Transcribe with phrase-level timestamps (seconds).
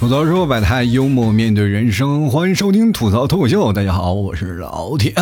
[0.00, 3.72] 吐槽说百态，幽默面对人生，欢迎收听吐槽脱口秀。
[3.72, 5.12] 大家好，我是老铁。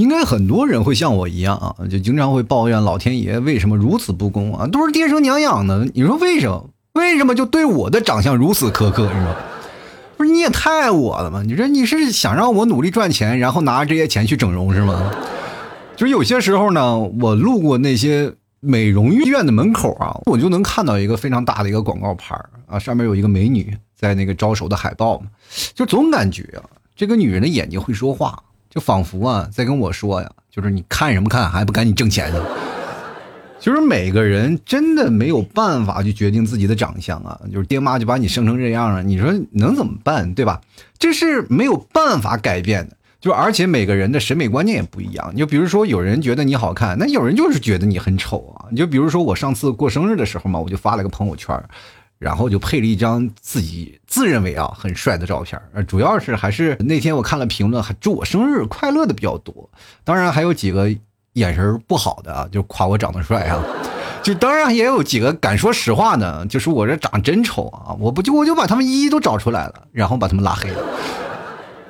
[0.00, 5.88] 应该很多人会像我一样啊，就经常会抱怨老天爷为什么如此不公啊，都是爹生娘养的。
[5.94, 6.70] 你说为什么？
[6.94, 9.06] 为什么就对我的长相如此苛刻？
[9.08, 9.36] 是吧？
[10.16, 11.42] 不是你也太爱我了吗？
[11.44, 15.12] 你说你是想让我努力赚钱，然后拿这些钱去整容是吗？
[15.96, 18.34] 就是有些时候呢，我路过那些。
[18.62, 25.28] 美容医院的门口啊，我就能看到一个非常大的一个广告牌啊，上面有一个美女在那个招手的海报嘛，
[25.72, 28.38] 就总感觉啊，这个女人的眼睛会说话，
[28.70, 32.42] 就仿佛啊在跟我说呀，就是你看什么看，还不赶紧挣钱呢？
[33.58, 40.62] 就是每个人真的没有办法去决定自己的长相啊，就是爹妈就把你生成这样了，你说能怎么办，对吧？
[40.98, 42.96] 这是没有办法改变的。
[43.20, 48.64] 就而且每个人的审美观念也不一样，就比如说有人觉得你好看，那有人就是觉得你很丑啊。
[48.70, 51.54] 你就比如说我上次过生日的时候嘛，我就发了个朋友圈，
[52.20, 59.70] 然后就配了一张自己自认为啊很帅的照片，主要是还是那天我看了评论，还祝我生日快乐的比较多，
[60.04, 60.94] 当然还有几个
[61.32, 63.64] 眼神不好的啊，就夸我长得帅啊，
[64.22, 70.84] 就当然也有几个敢说实话呢，就是我这长真丑啊，我不就我就把他们一一都找出来了，然后把他们拉黑了。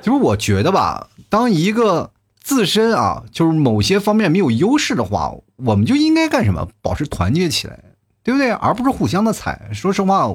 [0.01, 2.09] 就是我觉得吧，当一个
[2.41, 6.67] 自身啊，就是某些方面没有优势的话，我们就应该干什么？
[6.81, 7.77] 保持团结起来，
[8.23, 8.51] 对不对？
[8.51, 9.69] 而不是互相的踩。
[9.73, 10.27] 说实话，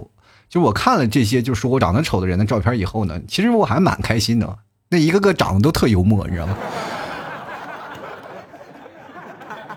[0.49, 4.59] 就我看了这些就说我长得丑的人的照片以后呢，其实我还蛮开心的。
[4.89, 6.57] 那一个个长得都特幽默，你知道吗？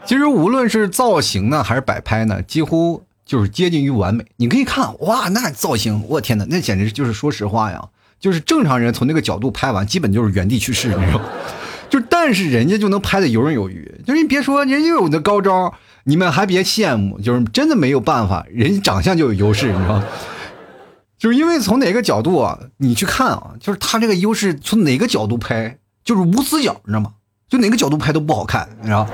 [0.06, 4.26] 其实无论是造型呢，还是摆拍呢，几乎就是接近于完美。
[4.38, 7.90] 你可以看，哇，那造型，我天哪，那简直就是说实话呀。
[8.20, 11.26] 就是正常人从那个角度拍完，基本就是原地去世，你知道吗？
[11.89, 13.89] 就但是人家就能拍的游刃有余。
[14.06, 15.73] 就是你别说，人家又有那高招，
[16.09, 17.20] 你们还别羡慕。
[17.21, 20.03] 就是真的没有办法，人长相就有优势，你知道吗？
[21.17, 27.14] 就是因为从哪个角度啊，你去看啊，就是他这个优势从哪个角度拍，就是无死角，你知道吗？
[27.47, 29.08] 就哪个角度拍都不好看，你知道。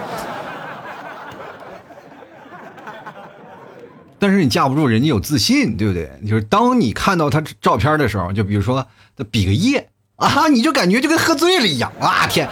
[4.17, 6.09] 但是你架不住人家有自信，对不对？
[6.27, 12.25] 就是当你看到他照片的时候，就比如说他比个耶啊，你就感觉就跟喝醉了一样啊！
[12.27, 12.47] 天，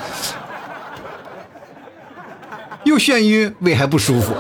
[2.86, 4.36] 又眩晕，胃还不舒服。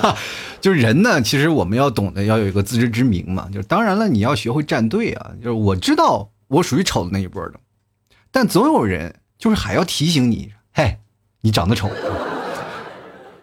[0.60, 3.48] 就是人呢，其实我们要懂得要有一个自知之明嘛。
[3.52, 5.32] 就是当然了，你要学会站队啊。
[5.42, 7.54] 就是我知道我属于丑的那一波的，
[8.30, 10.98] 但总有人就是还要提醒你，嘿，
[11.40, 11.90] 你长得丑。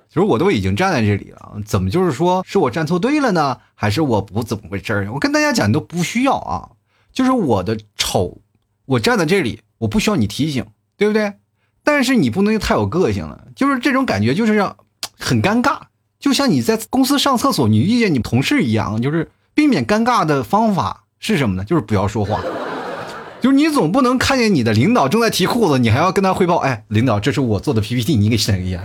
[0.08, 3.60] 其实我都已经站在这里了，怎么就是说是我站错队了呢？
[3.76, 5.12] 还是我不怎么回事儿？
[5.14, 6.72] 我跟大家讲都不需要啊，
[7.14, 8.42] 就是我的丑，
[8.86, 10.66] 我站在这里，我不需要你提醒，
[10.98, 11.34] 对不对？
[11.92, 14.78] 但是你不能太有个性了，就是这种感觉就是让
[15.18, 15.80] 很尴尬，
[16.20, 21.64] 就像你在公司上厕所，你遇见你同事一样，就是避免尴尬的方法是什么呢？
[21.64, 22.40] 就是不要说话，
[23.42, 28.84] 就是你总不能看见你的领导正在提裤子，你还要跟他汇报，哎，领导，这是我做的 PPT，你给审一下。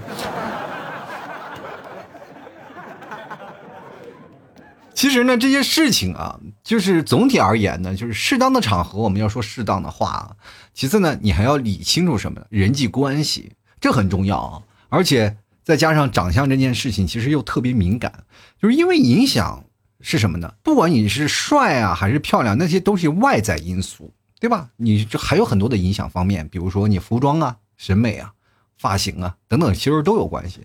[4.94, 10.36] 其实呢，这些事情啊，就是总体而言呢，就是适当的场合我们要说适当的话啊。
[10.72, 14.62] 其次呢，你还要理清楚什么人际关系，这很重要啊。
[14.88, 18.24] 而且再加上长相这件事情，其实又特别敏感，
[18.62, 19.64] 就是因为影响
[20.00, 20.54] 是什么呢？
[20.62, 24.70] 不管你是帅啊还是漂亮，那些都是外在因素，对吧？
[24.76, 28.32] 你这还有很多的影响方面，比如说你服装啊、审美啊、
[28.78, 30.60] 发型啊等等，其实都有关系。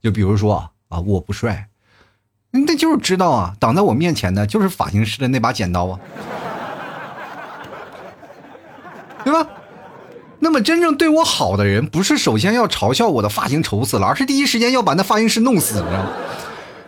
[0.00, 1.68] 就比如说啊，我不帅。
[2.56, 5.98] 那就是知道啊，挡在我面前的就是发型师的那把剪刀啊，
[9.24, 9.48] 对吧？
[10.38, 16.10] 那么真正对我好的人，不是首先要嘲笑我的发型丑死了，而是第一时间要把那发型师弄死，你知道吗？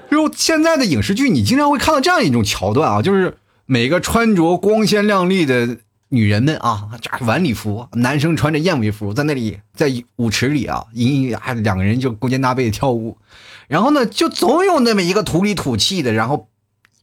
[0.09, 5.79] 就现在的影视剧，你经常会看到这样一种桥段啊，就是每个穿着光鲜亮丽的
[6.11, 6.88] 女人们啊，
[7.23, 13.19] 晚礼服，男生穿着燕尾服，在那里在舞池里啊，一啊两个人就勾肩搭背跳舞。
[13.69, 16.49] 然后呢，就总有那么一个土里土气的，然后，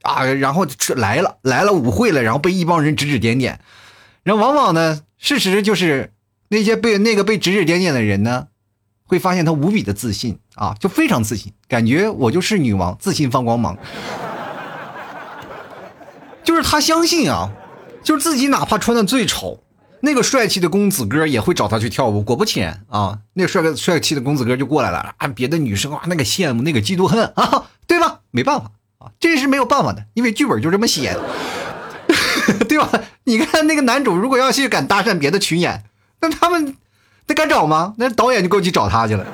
[0.02, 0.66] 啊，然后
[0.96, 3.60] 来了来了舞会了，然后被一帮人指指点点，
[4.24, 6.14] 然后往往呢，事实就是
[6.48, 8.48] 那些被那个被指指点点的人呢，
[9.06, 13.78] 会发现他无比的自信啊，就非常自信，感觉我就是女王，自信放光芒，
[16.44, 17.52] 就是他相信啊，
[18.04, 19.60] 就是自己哪怕穿的最丑。
[20.06, 28.20] 那个帅气的公子哥也会找他去跳舞，果不其然啊，那个帅哥帅气的公子哥就过来了啊，别的女生啊那个羡慕那个嫉妒恨啊，对吧？
[28.30, 31.18] 没办法啊，这是没有办法的，因为剧本就这么写，
[32.68, 32.90] 对吧？
[33.24, 35.86] 你看那个男主如果要去敢搭讪别的群演，
[36.20, 36.76] 那他们
[37.28, 37.94] 那敢找吗？
[37.98, 39.26] 那导演就过去找他去了。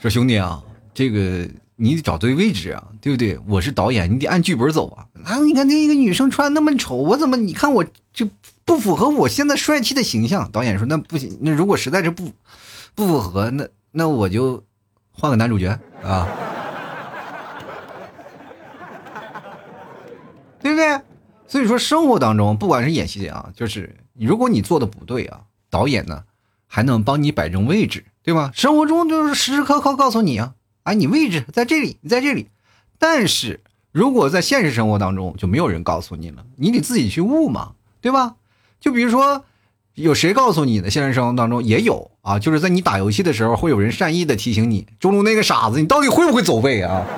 [0.00, 0.62] 说兄弟啊，
[0.94, 1.46] 这个
[1.76, 3.38] 你得找对位置啊，对不对？
[3.48, 5.06] 我是导演，你得按剧本走啊。
[5.24, 7.38] 啊，你看那一个女生穿那么丑，我怎么？
[7.38, 7.82] 你看我
[8.12, 8.28] 就
[8.66, 10.50] 不符合我现在帅气的形象。
[10.52, 12.30] 导演说那不行，那如果实在是不
[12.94, 14.62] 不符合，那那我就
[15.10, 15.68] 换个男主角
[16.02, 16.28] 啊，
[20.60, 21.00] 对不对？
[21.46, 25.40] 所以说生活当中，不管是演戏啊，就是如果你做的不对啊，
[25.70, 26.24] 导演呢
[26.66, 28.04] 还能帮你摆正位置。
[28.28, 28.50] 对吧？
[28.54, 30.52] 生活中就是时时刻刻告诉你啊，
[30.82, 32.48] 哎，你位置在这里，你在这里。
[32.98, 33.60] 但是
[33.92, 38.34] 如果在现实生活当中，就没有人告诉你了，你得自己去悟嘛，对吧？
[38.80, 39.44] 就比如说，
[39.94, 40.90] 有谁告诉你的？
[40.90, 47.04] 现实生活当中也有啊，就是在你打游戏的时候，会有人善意的提醒你，中路那个傻子，你到底会不会走位啊？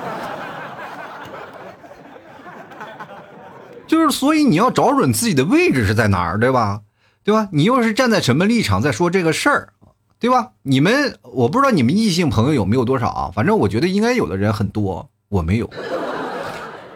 [3.85, 6.81] 就是，所以你要找准自己的位置是在哪儿，对吧？
[7.23, 7.49] 对吧？
[7.51, 9.73] 你又是站在什么立场在说这个事儿？
[10.17, 10.51] 对吧？
[10.63, 13.31] 你们我不知道你们异性朋友有没有多少啊？
[13.35, 15.69] 反正我觉得应该有的人很多，我没有。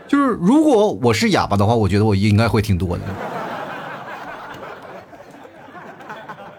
[0.05, 3.03] 就是如果我是哑巴的话，我觉得我应该会挺多的。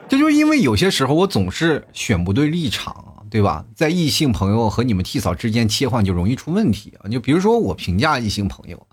[0.08, 3.62] 这就因为有些时候我总是选不对立场，对吧？
[3.75, 7.11] 在异性朋友和你们替嫂之间切换就容易出问题啊！
[7.11, 8.87] 就比如说我评价异性朋友，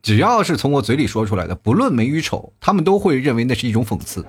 [0.00, 4.24] 只要是从我嘴里说出来的，不论美与丑，他们都会认为那是一种讽刺。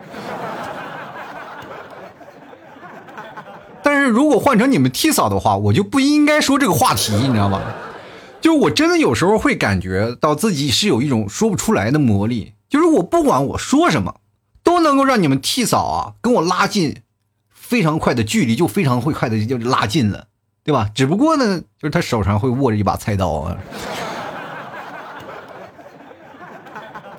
[3.83, 7.61] 但是如果换成你们替嫂的话，我就不应该说这个话题，你知道吗？
[8.41, 14.15] 就是我真的有时候会感觉到自己是有一种说不出来的魔力，就是我不管我说什么，
[14.63, 17.01] 都能够让你们替嫂啊跟我拉近
[17.53, 20.27] 非常快的距离，就非常会快的就拉近了，
[20.63, 20.89] 对吧？
[20.95, 23.57] 只不过呢，就是他手上会握着一把菜刀啊。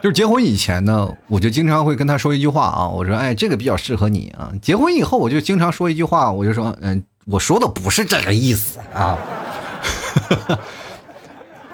[0.03, 4.51] 就是结婚以前呢，我就经常会跟他说一句话啊，我说，哎，这个比较适合你啊。
[4.63, 9.19] 结婚以后，我就经常说一句话，我就说，嗯，我说的不是这个意思啊。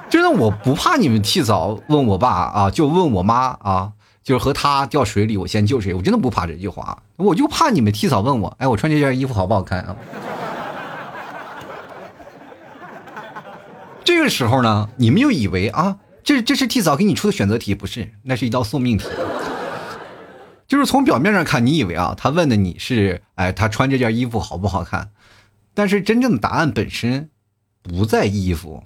[0.08, 3.92] 真的，我不怕你们替嫂问我爸啊，就问我妈啊，
[4.22, 5.92] 就是和他掉水里，我先救谁？
[5.94, 9.96] 我真的不怕这句话，我就怕你们替嫂问我，哎，我穿这件衣服好不好看啊？
[14.04, 15.98] 这个时候呢，你们又以为啊。
[16.22, 18.10] 这这是替嫂给你出的选择题，不是？
[18.24, 19.06] 那是一道送命题。
[20.66, 25.10] 就是从表面上看，你以为啊，他问的你是，哎，他穿这件衣服好不好看？
[25.72, 27.30] 但是真正的答案本身
[27.80, 28.82] 不在衣服，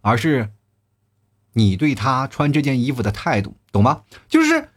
[0.00, 0.50] 而是
[1.52, 4.02] 你对他穿这件衣服的态度，懂吗？
[4.28, 4.68] 就是，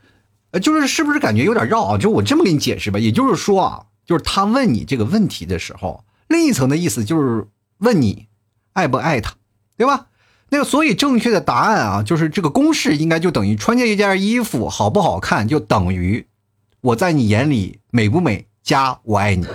[0.51, 1.97] 呃，就是是不是感觉有点绕啊？
[1.97, 7.47] 就我这么给你解释吧，也就是说啊，就是他问你这个问题的时候，另一层的意思就是
[7.77, 8.27] 问你
[8.73, 9.35] 爱不爱他，
[9.77, 10.07] 对吧？
[10.49, 16.27] 那个，所以正确的答案啊，就是这个公式应该就等于穿这一件衣服好不好看，就等于
[16.81, 19.45] 我在你眼里美不美加我爱你，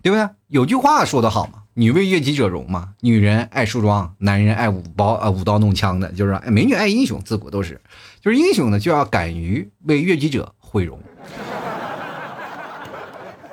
[0.00, 0.28] 对不对？
[0.46, 7.80] 有句话说的好嘛，“女为悦己者容”嘛，女人爱梳妆，男人爱舞包啊舞刀弄枪的，就是美女爱英雄，自古都是，
[8.20, 10.98] 就是英雄呢就要敢于为悦己者毁容。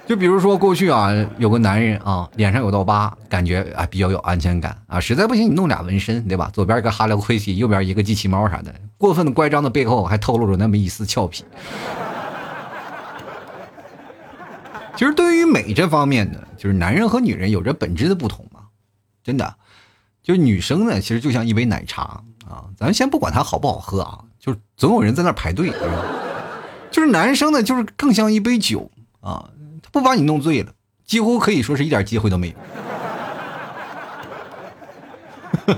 [0.08, 5.00] 就比如说过去啊，有个男人啊，脸上有道疤，感觉啊比较有安全感啊。
[5.00, 6.50] 实在不行，你弄俩纹身，对吧？
[6.52, 8.74] 左边一个哈喽 Kitty，右边一个机器猫啥的。
[8.98, 11.44] 过分的乖张的背后，还透露着那么一丝俏皮。
[14.96, 18.62] 其实对于美这方面呢，就是男人和女人有着本质的不同嘛。
[19.24, 19.56] 真的，
[20.24, 25.74] 就是女生呢，其实就像一杯奶茶啊，咱先不管它好不好喝啊，就是总有人在那排队。
[26.92, 29.50] 就是男生呢，就是更像一杯酒啊。
[29.84, 30.72] 他不把你弄醉了，
[31.06, 32.56] 几乎可以说是一点机会都没有。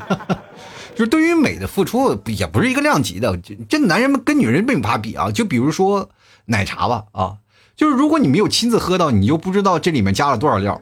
[0.96, 3.38] 就是对于美的付出也不是一个量级的，
[3.70, 5.32] 这男人们跟女人没法比啊。
[5.32, 6.10] 就比如说
[6.46, 7.38] 奶茶吧，啊，
[7.78, 10.82] 就是如果你没有亲自喝到，你就不知道这里面加了多少料。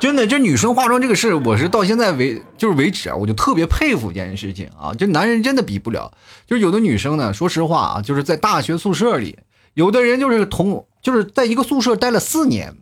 [0.00, 4.92] 真的，这女生化妆这个事，我是到现在为就是为止啊，我就特别佩服这件事情啊。
[4.98, 6.10] 这男人真的比不了，
[6.46, 9.38] 就是有的女生呢，说实话啊，就是在大学宿舍里，
[9.74, 10.86] 有的人就是同。
[11.00, 12.74] 就是在一个宿舍待了四年，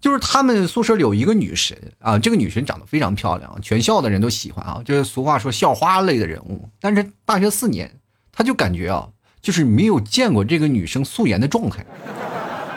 [0.00, 6.70] 就是他们宿舍里有一个女神啊，这个女神长得非常漂亮，全校的人都喜欢啊，就是俗话说校花类的人物。
[6.80, 8.00] 但是大学四年，
[8.32, 9.08] 她就感觉啊，
[9.46, 11.86] 就是没有见过这个女生素颜的状态。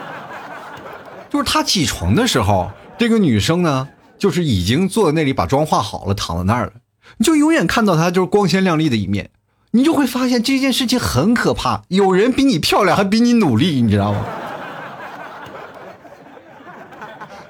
[1.28, 3.88] 就是他起床的时候，这个女生呢，
[4.20, 6.74] 就是已经坐在那里把妆化好了，躺在那儿了，
[7.18, 9.32] 你就永远看到她就是光鲜亮丽的一面，
[9.72, 14.24] 你就会发现这件事情很可怕，有人比你漂亮还比你努力，你知道吗？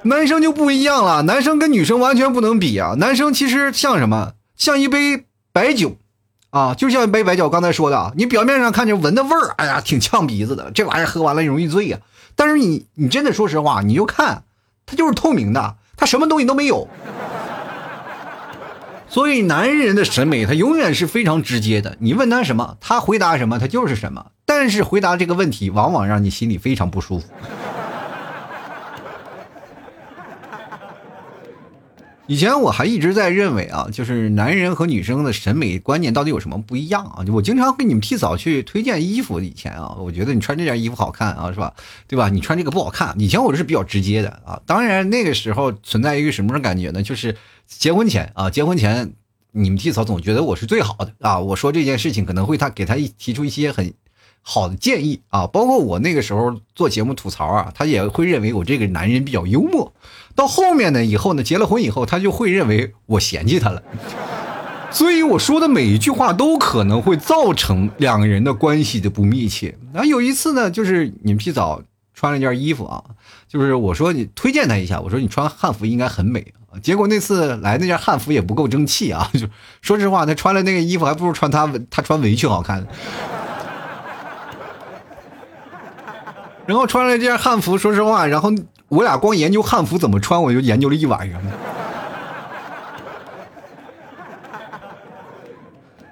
[0.04, 2.94] 男生就不一样了，男生跟女生完全不能比啊！
[2.96, 4.32] 男生其实像什么？
[4.56, 5.98] 像一杯白酒，
[6.50, 7.48] 啊，就像一杯白酒。
[7.48, 11.98] 刚才说的啊，你表面上看着闻的味儿，哎呀，挺呛鼻子的，这玩意儿喝完了容易醉呀。
[12.34, 14.42] 但是你，你真的说实话，你就看，
[14.86, 16.88] 它就是透明的，它什么东西都没有。
[19.08, 21.96] 所以男人的审美，他永远是非常直接的。
[21.98, 24.26] 你问他什么，他回答什么，他就是什么。
[24.46, 27.26] 但是回答这个问题，往往让你心里非常不舒服。
[32.30, 37.24] 以前我还一直在认为啊，就是男人和女生的审美观念到底有什么不一样啊？
[37.32, 39.40] 我经常给你们替嫂去推荐衣服。
[39.40, 41.74] 以前啊，我觉得你穿这件衣服好看啊，是吧？
[42.06, 42.28] 对吧？
[42.28, 43.16] 你穿这个不好看。
[43.18, 44.62] 以前我是比较直接的啊。
[44.64, 47.02] 当然那个时候存在一个什么感觉呢？
[47.02, 49.12] 就是结婚前啊，结婚前
[49.50, 51.40] 你们替嫂总觉得我是最好的啊。
[51.40, 53.92] 我说这件事情可能会他给他提出一些很。
[54.42, 59.92] 好的建议啊，包括我那个时候做节目吐槽啊，他也会认为我这个男人比较幽默。
[60.40, 63.82] 到后面呢，以后呢，结了婚以后，他就会认为我嫌弃他了。
[64.90, 69.76] 所以我说的每一句话都可能会造成两个人的关系的不密切。
[69.92, 71.82] 然后有一次呢，就是你们洗澡
[72.14, 73.04] 穿了件衣服啊，
[73.46, 76.54] 就是我说你推荐他一下，我说你穿汉服应该很美。
[76.82, 79.46] 结果那次来那件汉服也不够争气啊， 就
[79.82, 82.86] 说实话，他穿了那个衣服还不如穿他他穿围裙好看。
[86.64, 88.50] 然后穿了这件汉服，说实话，然后
[88.90, 91.40] 我俩光研究汉服怎么穿，我就研究了一晚上。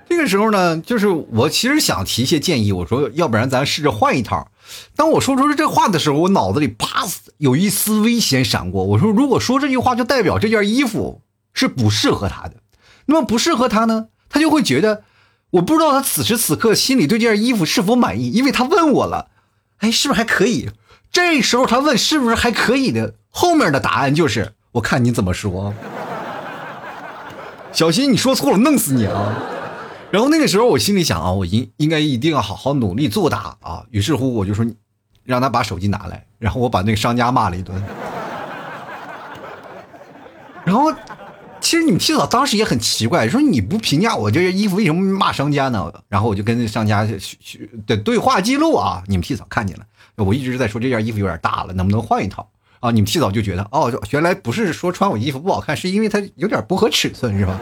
[0.08, 4.49] 这个时候呢，就是我其实想提一些建议，我说要不然咱试着换一套。
[4.94, 7.04] 当我说出这话的时候，我脑子里啪
[7.38, 8.85] 有一丝危险闪过。
[8.85, 12.54] 我说，如果说这句话，就代表这件衣服是不适合他的。
[13.06, 15.02] 那么不适合他呢，他就会觉得，
[15.50, 19.30] 我不知道他此时此刻心里对这件衣服是否满意，因为他问我了。
[19.78, 20.70] 哎，是不是还可以？
[21.10, 25.74] 这时候他问是不是还可以的，后面的答案就是我看你怎么说。
[27.72, 29.32] 小心你说错了，弄死你啊！
[30.10, 33.84] 然后那个时候我心里想啊，我应应该一定要好好努力作答啊。
[33.90, 34.64] 于是乎我就说，
[35.24, 37.82] 让他把手机拿来，然后我把那个商家骂了一顿。
[40.64, 40.92] 然后。
[41.68, 45.92] 其实你们七嫂当时也很奇怪，说你不评价我这件衣服，为什么骂商家呢？
[46.08, 47.06] 然后我就跟商家
[47.87, 49.84] 的对话记录啊，你们七嫂看见了。
[50.16, 52.48] 我一直在说这件衣服有点大了，能不能换一套
[52.80, 52.90] 啊？
[52.90, 57.60] 你们七嫂就觉得哦，原来不是说穿我衣服不好看，是因为它有点不合尺寸，是吧？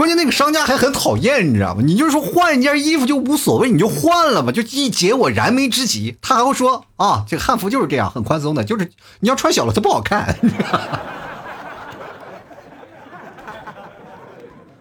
[0.00, 1.82] 关键那个商家还很讨厌，你知道吗？
[1.84, 6.16] 你就是说换一件衣服就无所谓，你就换了吧，就一解我燃眉之急。
[6.22, 10.34] 他还会说啊，这个汉服就是这样，很宽松的，就是你要穿小了它不好看。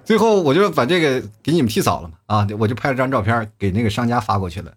[0.05, 4.71] 最后我就把这个给你们替嫂了嘛，啊，我就拍了张照片给那个商家发过去了。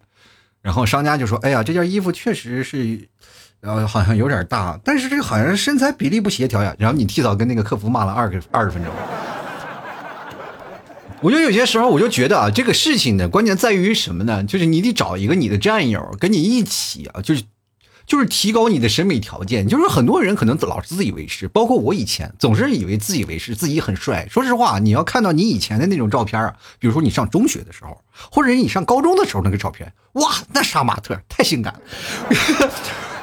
[0.60, 3.08] 然后商家就说：“哎呀，这件衣服确实是，
[3.60, 8.92] 呃，好像有点大，但是这个好像身材比例不协调呀。”然后你替嫂跟那个客服骂了二个二十分钟。
[11.22, 14.42] 我就有些时候，我就觉得啊，这个事情呢，关键在于什么呢？
[14.42, 17.44] 就是你得找一个你的战友跟你一起啊，就是，
[18.04, 19.68] 就是提高你的审美条件。
[19.68, 24.26] 就是很多人可能老是自以为是，包括我以前总是以为自以为是，自己很帅。
[24.28, 27.96] 说实话，你要看到你以前的那种照片啊，比如说你上中学的时候，
[28.32, 31.80] 或者你上高中的时候那个照片，哇，那杀马特太性感了，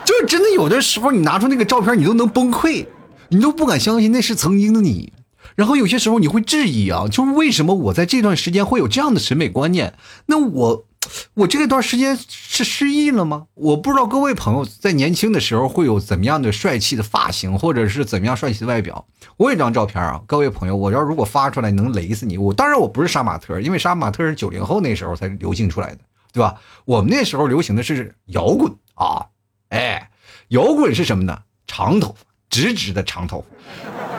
[0.06, 2.86] 就是真的有的时候你拿出那个照片，你都能崩溃，
[3.28, 5.12] 你都不敢相信那是曾经的你。
[5.56, 9.94] 然后有些时候你会质疑啊，就是为什么我在这段时间会有这样的审美观念？
[10.28, 10.86] 那我，
[11.34, 13.48] 我这段时间是失忆了吗？
[13.56, 19.06] 我不知道各位朋友在年轻的时候会有怎么样的帅气的发型，或者是怎么样帅气的外表。
[19.38, 22.38] 我有一张照片啊，各位朋友，我要如果发出来能雷死你。
[22.38, 26.00] 我当然我不是杀马特，因为杀马特是九零后那时候才流行出来的，
[26.32, 26.56] 对吧？
[26.86, 29.28] 我们那时候流行的是摇滚啊，
[29.70, 30.12] 哎，
[30.50, 31.44] 摇滚是什么呢？
[31.66, 34.19] 长头发，直直的长头发。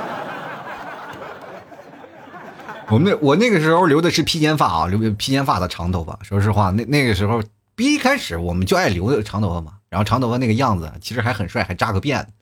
[2.91, 6.19] 我们那我那个时候留的是披肩发啊，留披肩发的长头发。
[6.23, 7.43] 说实话，那那个时候
[7.77, 12.33] 一开始我们就爱留长头发嘛，然后长头发那个样子其实还很帅，还扎个辫子。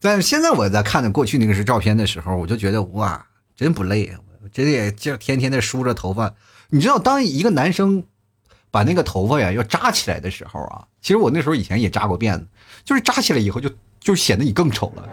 [0.00, 4.12] 但现在我在看着过去那个是照片的时候，我就觉得哇，真不累，
[4.52, 6.32] 真也就天天的梳着头发。
[6.70, 8.04] 你知道，当一个男生
[8.70, 12.46] 把那个头发呀要扎起来的时候啊，其实我那时候以前也扎过辫子，
[12.84, 15.08] 就是扎起来以后就就显得你更丑了。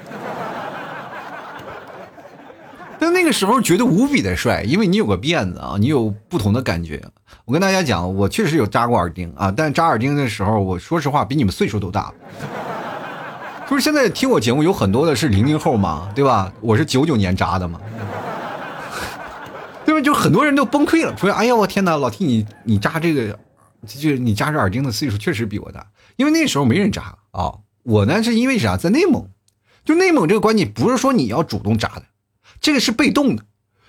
[3.04, 7.04] 但那个时候觉得无比的帅，因为你有个辫子啊，你有不同的感觉。
[7.44, 12.14] 我跟大家讲，我确实有扎过耳钉啊，但扎耳钉的时候，我说实话比你们岁数都大。
[13.70, 16.50] 就是现在听我节目有很多的是零零后嘛，对吧？
[16.62, 17.78] 我是九九年扎的嘛，
[19.84, 20.00] 对吧？
[20.00, 23.38] 就很多人都崩溃了，说：“哎呀，我天哪，老弟，你你扎这个，
[23.86, 29.28] 就你扎这耳钉的岁数确实比我大，因为那时候没人扎啊。”我呢是因为啥，在内蒙，
[29.84, 32.04] 就内蒙这个关系不是说你要主动扎的，
[32.64, 33.46] 这个是被动的。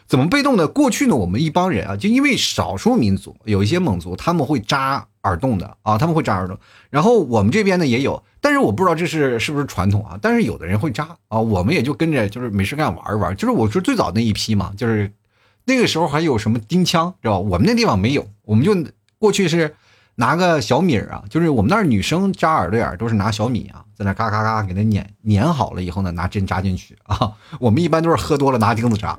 [0.06, 0.68] 怎么被动的？
[0.68, 6.58] 过去呢，我们一帮人啊，就因为少数民族有一些蒙族，他们会扎耳洞的啊，他们会扎耳洞。
[6.90, 10.18] 然后我们这边呢也有，但是我不知道这是是不是传统啊。
[10.20, 13.34] 但是有的人会扎啊，我们也就跟着就是没事干玩一玩。
[13.34, 15.10] 就是我说最早那一批嘛，就是
[15.64, 17.48] 那个时候还有什么钉枪，知道吧？
[17.48, 18.76] 我们那地方没有，我们就
[19.18, 19.74] 过去是
[20.16, 27.32] 拿个小米儿啊，就是我们那儿女生扎耳朵眼都是拿小米啊，在那嘎嘎嘎给它碾碾好了以后呢，拿针扎进去啊。
[27.58, 29.18] 我们一般都是喝多了拿钉子扎。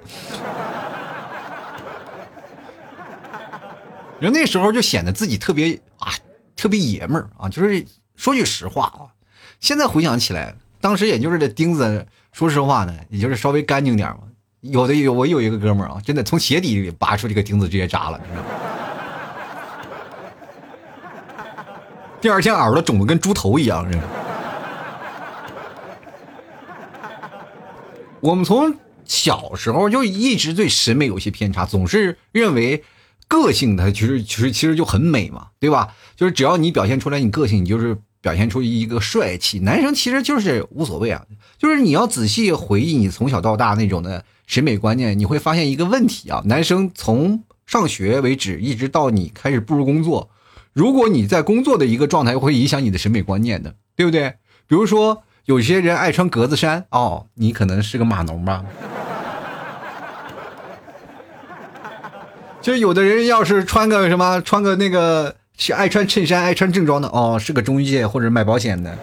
[4.20, 6.14] 人那时候就显得自己特别啊，
[6.56, 7.86] 特别爷们儿啊，就是
[8.16, 9.12] 说句实话啊，
[9.60, 14.20] 现在回想起来，当时也就是这钉子，说实话呢，也就是稍微干净点嘛。
[14.62, 18.50] 有的有我有一个哥们儿啊，真的从鞋底里拔出这个钉子直接扎了，你知道吗？
[22.25, 24.00] 第二天耳朵肿的跟猪头一样，是
[28.20, 28.74] 我们从
[29.05, 32.84] 小时候就一直对审美有些偏差，总是认为。
[33.27, 35.96] 个性它其实其实其实就很美嘛，对吧？
[36.15, 39.60] 就是只要你表现出来你个性，你就是表现出一个帅气。
[39.60, 41.25] 男生其实就是无所谓啊，
[41.60, 46.41] 就是你要仔细回忆你从小到大那种的审美观念，你会发现一个问题啊。
[46.46, 50.29] 男生从上学为止，一直到你开始步入工作，
[50.75, 54.34] 如果你在工作的一个状态，会影响你的审美观念的，对不对？
[54.67, 58.65] 比如说有些人爱穿格子衫，哦，你可能是个码农吧。
[62.62, 68.94] 就有的人要是穿个什么，穿个那个是爱穿衬衫、爱穿正装的哦，是个中介或者卖保险的，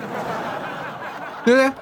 [1.46, 1.72] 对不对？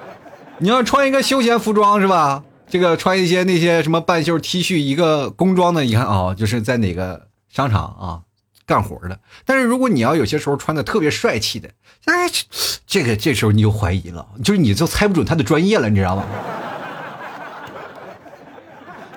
[0.59, 2.41] 你要穿一个休闲服装是吧？
[2.69, 8.21] 这个穿一些那些什么半袖 T 恤，一个工装的，你看哦，就是在哪个商场啊
[8.65, 9.19] 干活的。
[9.45, 11.69] 但是如果你要有些时候穿的特别帅气的，
[12.05, 12.29] 哎，
[12.85, 16.25] 这个这时候你就怀疑了，就是你就猜不准他的专业了，你知道吗？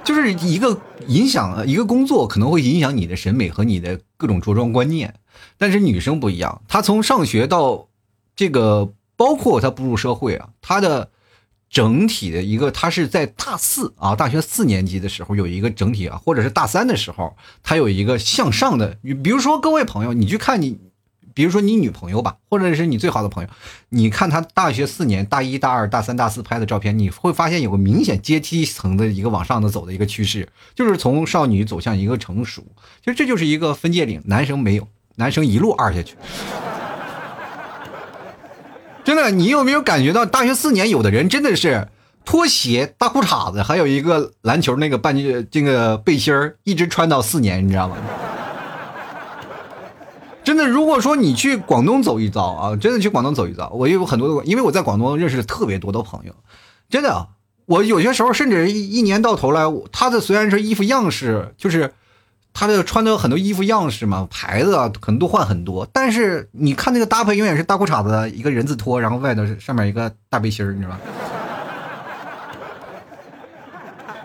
[0.05, 5.15] 就是一个影响，一个工作可能会影响你的审美和你的各种着装观念，
[5.57, 7.89] 但是女生不一样，她从上学到
[8.37, 11.09] 这个，包括她步入社会啊，她的
[11.75, 20.79] 整体的一个，他是在大四啊，大学四年级的时候有一个整体啊，或者是大三的时候，他有一个向上的，比如说各位朋友，你去看你。
[21.37, 23.51] 比如说你女朋友吧，或者是你最好的朋友，
[23.89, 32.65] 你看他大学四年，大一、大二、大三、大四拍的照片，你会发现有个明显阶梯层的一个往上的走的一个趋势，就是从少女走向一个成熟。
[33.05, 36.15] 其实这就是一个分界岭，男生没有，男生一路二下去。
[39.05, 41.89] 真的，你有没有感觉到大学四年有的人真的是
[42.25, 47.97] 拖鞋、大裤衩子，还有一个篮球那个半截这个背心儿，一直穿到四年，你知道吗？
[50.43, 56.35] 真的，如果说你去广东走一遭啊，真的去广东走一遭，我有很多的，因为我在广东认识特别多的朋友，
[56.89, 57.29] 真的，
[57.67, 59.63] 我有些时候甚至一一年到头来，
[59.93, 61.93] 他的虽然说衣服样式，就是
[62.55, 71.01] 他的穿的很多衣服样式嘛，牌子啊，可能都换很多，但是你看那个搭配永远是大裤衩子，一个人字拖，然后外头上面一个大背心你知道吧？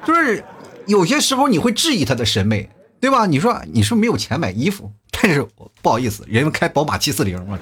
[0.05, 0.43] 就是
[0.85, 2.69] 有些时候你会质疑他的审美，
[3.01, 3.25] 对吧？
[3.25, 4.91] 你说你是不是没有钱买衣服？
[5.21, 5.45] 但是
[5.81, 7.59] 不好意思，人家开宝马七四零嘛，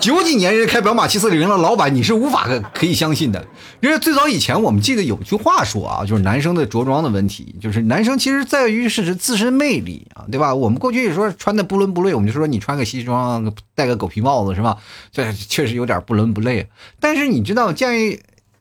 [0.00, 3.44] 九几年人家开宝马七四零的老板，你是无法可以相信的。
[3.80, 10.54] 因为最早以前我们记得有句话说啊，就是男生的着装的问题，就是男生其实在于是自身魅力啊，对吧？
[10.54, 14.78] 我们过去也说穿的不伦不类，我们就说你穿个西装，戴个狗皮帽子是吧？
[15.10, 16.68] 这确实有点不伦不类。
[17.00, 18.18] 但是你知道，见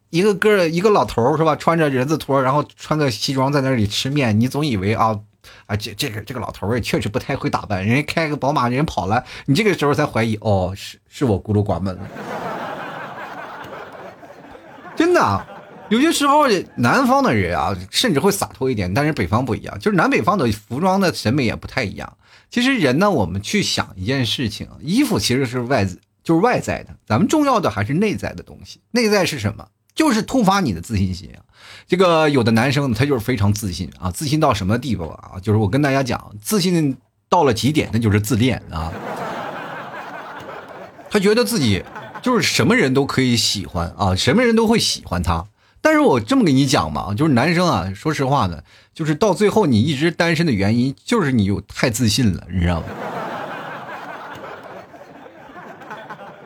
[0.10, 5.20] 一个个一个老头是吧，穿着人字拖，然后穿个西装在那里吃面，你总以为啊。
[5.66, 12.08] 啊，这这个这个老头儿也确实不太会打扮，人家开个宝马，人跑了，你这个时候才怀疑，哦，是是我孤陋寡闻了。
[14.96, 15.48] 真的，
[15.90, 22.18] 有些时候南方的人啊，甚至会洒脱一点，但是北方不一样，就是南北方的服装的审美也不太一样。
[22.50, 25.84] 其实人呢，我们去想一件事情，衣服其实是外
[26.24, 28.80] 就是外在的，咱们重要的还是内在的东西。
[28.92, 29.68] 内在是什么？
[29.96, 31.43] 就是突发你的自信心啊。
[31.88, 35.40] 这个有的男生他就是非常自信啊，自信到什么地步啊？
[35.42, 36.98] 就是我跟大家讲，自信
[37.30, 38.92] 到了极点，那就是自恋啊。
[41.10, 41.84] 他觉得自己
[42.22, 45.46] 就是什么人都可以喜欢啊，什么人都会喜欢他。
[45.82, 52.86] 但是我这么跟你讲嘛，就是男生啊，说实话呢，就是到最后你一直单身的原因，就是你有太自信了，你知道吗？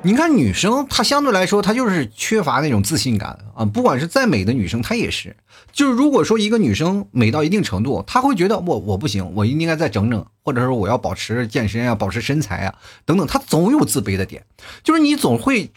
[0.03, 3.65] 你看女生，她相对来说，她就是缺乏那种自信感啊。
[3.65, 5.35] 不管是再美的女生，她也是。
[5.73, 13.25] 就是如果说一个女生美到一定程度，她会觉得我我不行，我应该再整整，或者说我要保持健身啊，保持身材啊，等等。
[13.25, 14.45] 她总有自卑的点。
[14.83, 15.69] 就是你总会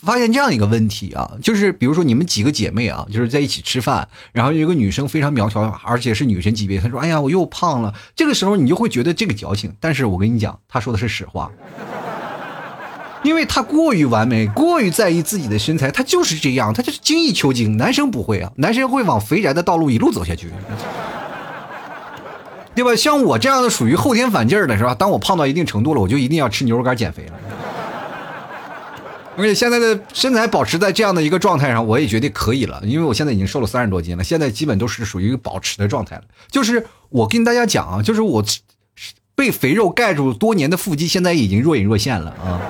[0.00, 9.74] 发现这样一个问题啊，就是比如说你们几个姐妹啊，就是在一起吃饭，然后有一个女生非常苗条，而且是女神级别，她说：“哎呀，我又胖了。”这个时候你就会觉得这个矫情。
[9.80, 11.50] 但是我跟你讲，她说的是实话。
[13.22, 17.76] 因为他过于完美，过于在意自己的身材，他就是这样，他就是精益求精。
[17.76, 20.50] 男生不会啊，男生会往肥宅的道路一路走下去，
[22.74, 22.96] 对吧？
[22.96, 24.94] 像我这样的属于后天反劲儿的是吧？
[24.94, 27.32] 当我胖到一定程度了，我就一定要吃牛肉干减肥了。
[29.36, 36.22] 而且现在的身材保持在这样的一个状态上，我也觉得可以了，因为我现在已经瘦了三十多斤了，现在基本都是属于保持的状态了。
[36.50, 38.42] 就是我跟大家讲啊，就是我
[39.34, 42.60] 被肥肉盖住多年的腹肌，现在已经若隐若现了啊。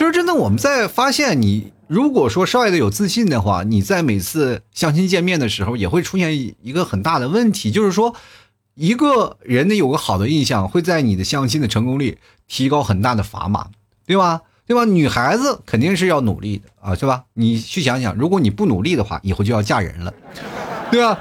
[0.00, 8.14] 就是真的，我们在发现你如果说稍微的有自信的话，你在每次相亲见面的时候，也会出现一个很大的问题，就是说，
[8.76, 12.16] 一个人呢有个好的印象，会在你的相亲的成功率
[12.48, 13.66] 提高很大的砝码，
[14.06, 14.40] 对吧？
[14.66, 14.86] 对吧？
[14.86, 17.24] 女孩子肯定是要努力的啊，是吧？
[17.34, 20.14] 你去想想，如果你不努力的话，以后就要嫁人了，
[20.90, 21.18] 对吧？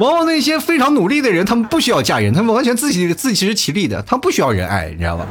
[0.00, 5.24] 往往那些非常努力的人，他们不需要嫁人，他们完全自己自食其力的，他不需要人爱，你知道吧？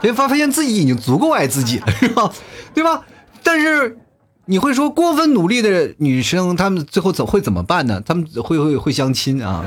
[0.00, 2.32] 会发发现自己已经足够爱自己了，是吧？
[2.74, 3.04] 对吧？
[3.42, 3.98] 但是
[4.44, 8.00] 你会说过分努力的女生，她们最后怎会怎么办呢？
[8.04, 9.64] 她们会会会相亲啊？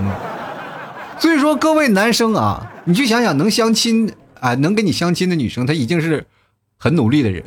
[1.19, 6.25] 所以说各位男生啊，你去想想，能相亲啊，能跟你相亲的女生，她已经是
[6.77, 7.43] 很努力的人。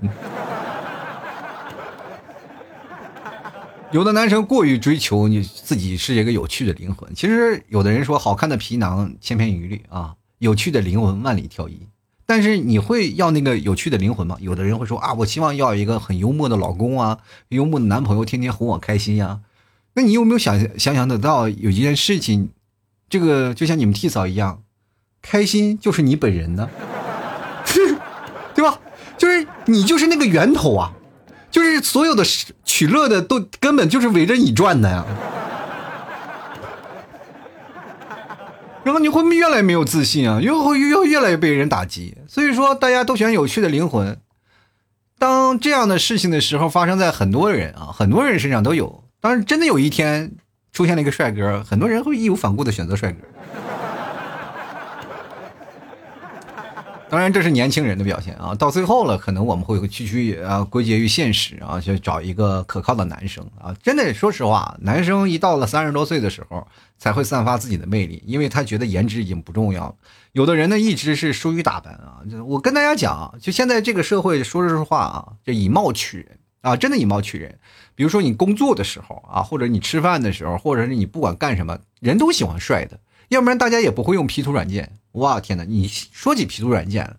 [3.91, 11.81] 有的男生过于追求你自己是一个有趣的灵魂，其实有的人说好看的皮囊千篇一律啊，有趣的灵魂万里挑一。
[12.27, 14.37] 但是你会要那个有趣的灵魂吗？
[14.41, 19.41] 有的人会说啊，我希望要一个很幽默的老公啊，幽默的男朋友，天天哄我开心呀。
[19.95, 22.51] 那你有没有想想想得到有一件事情，
[23.09, 24.63] 这个就像你们替嫂一样，
[25.23, 26.69] 开心就是你本人呢，
[28.55, 28.81] 对吧？
[29.17, 30.93] 就是你就是那个源头啊，
[31.51, 32.25] 就是所有的
[32.65, 35.05] 取乐的都根本就是围着你转的呀。
[38.85, 42.17] 然后你会越来越没有自信啊，又会又越来越被人打击。
[42.29, 44.19] 所以说，大家都喜欢有趣的灵魂。
[45.19, 49.05] 当这样的事情的时候，发生在很多人啊，很多人身上都有。
[49.21, 50.33] 当然，真的有一天
[50.71, 53.19] 出现了一个帅哥，很多人会义无反顾的选择帅哥。
[57.15, 58.53] 当然，这是年轻人的表现啊！
[58.57, 63.73] 到最后了，可能我们会区区啊归结于现实啊，去找一个可靠的男生啊！
[63.81, 66.67] 真的，说实话，男生一到了三十多岁的时候，
[66.99, 69.95] 才会散发自己的魅力，因为他觉得颜值已经不重要了。
[70.33, 72.19] 有的人呢，一直是疏于打扮啊。
[72.45, 77.57] 我跟大家讲啊，就现在这个社会，说实话啊，这以貌取人啊，真的以貌取人。
[77.95, 82.99] 比如说你工作的时候啊，或者你吃饭的时候，或者是你不管干什么，人都喜欢帅的。
[83.29, 84.99] 要不然大家也不会用 P 图软件。
[85.15, 85.65] 哇天哪！
[85.65, 87.17] 你说起 P 图软件，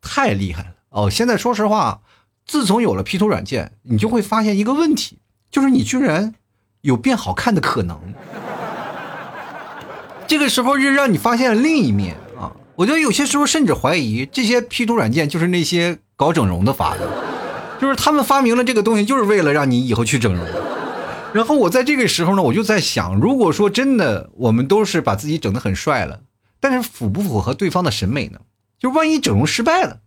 [0.00, 1.08] 太厉害了哦！
[1.10, 2.00] 现在说实话，
[2.46, 5.18] 自从有了 P 图软件，你就会发现一个问题，
[5.50, 6.34] 就是你居然
[6.80, 8.00] 有变好看的可能。
[10.26, 12.50] 这个时候就让你发现了另一面啊！
[12.74, 17.08] 我觉得有些时候甚至怀疑这些 P 图软件就是那些搞整容的发的，
[17.80, 20.44] 就是他们发明了这个东西，就是为了让你以后去整容。
[21.32, 26.20] 然后我在这个时候呢，我就在想，如果说真的我们都是把自己整得很帅了，
[26.64, 28.40] 但是符不符合对方的审美呢？
[28.78, 30.00] 就万一整容失败了，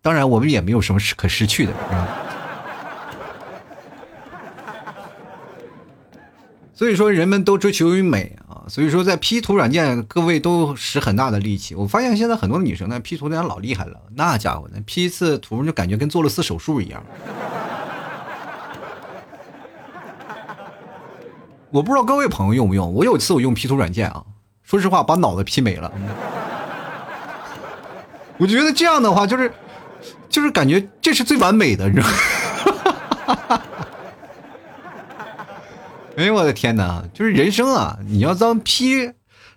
[0.00, 1.72] 当然我们也没有什么可失去的。
[1.72, 2.08] 是吧
[6.72, 11.74] 所以说，人们都追求于美啊，所以说在 P 图软件，各位都使很大的力气。
[11.74, 17.04] 我发现现在很多女生呢，P 图那老厉害了，那家伙呢，P 一次图就感觉跟做了次手术一样。
[21.70, 24.24] 我不知道各位朋友用不用，我有一次我用 P 图软件啊，
[24.68, 25.90] 说实话把脑子 P 没了。
[28.36, 29.50] 我觉得这样的话就是，
[30.28, 33.62] 就是感觉这是最完美的，你知道吗？
[36.18, 39.14] 哎呦我的天哪，就是人生啊，你要当 P。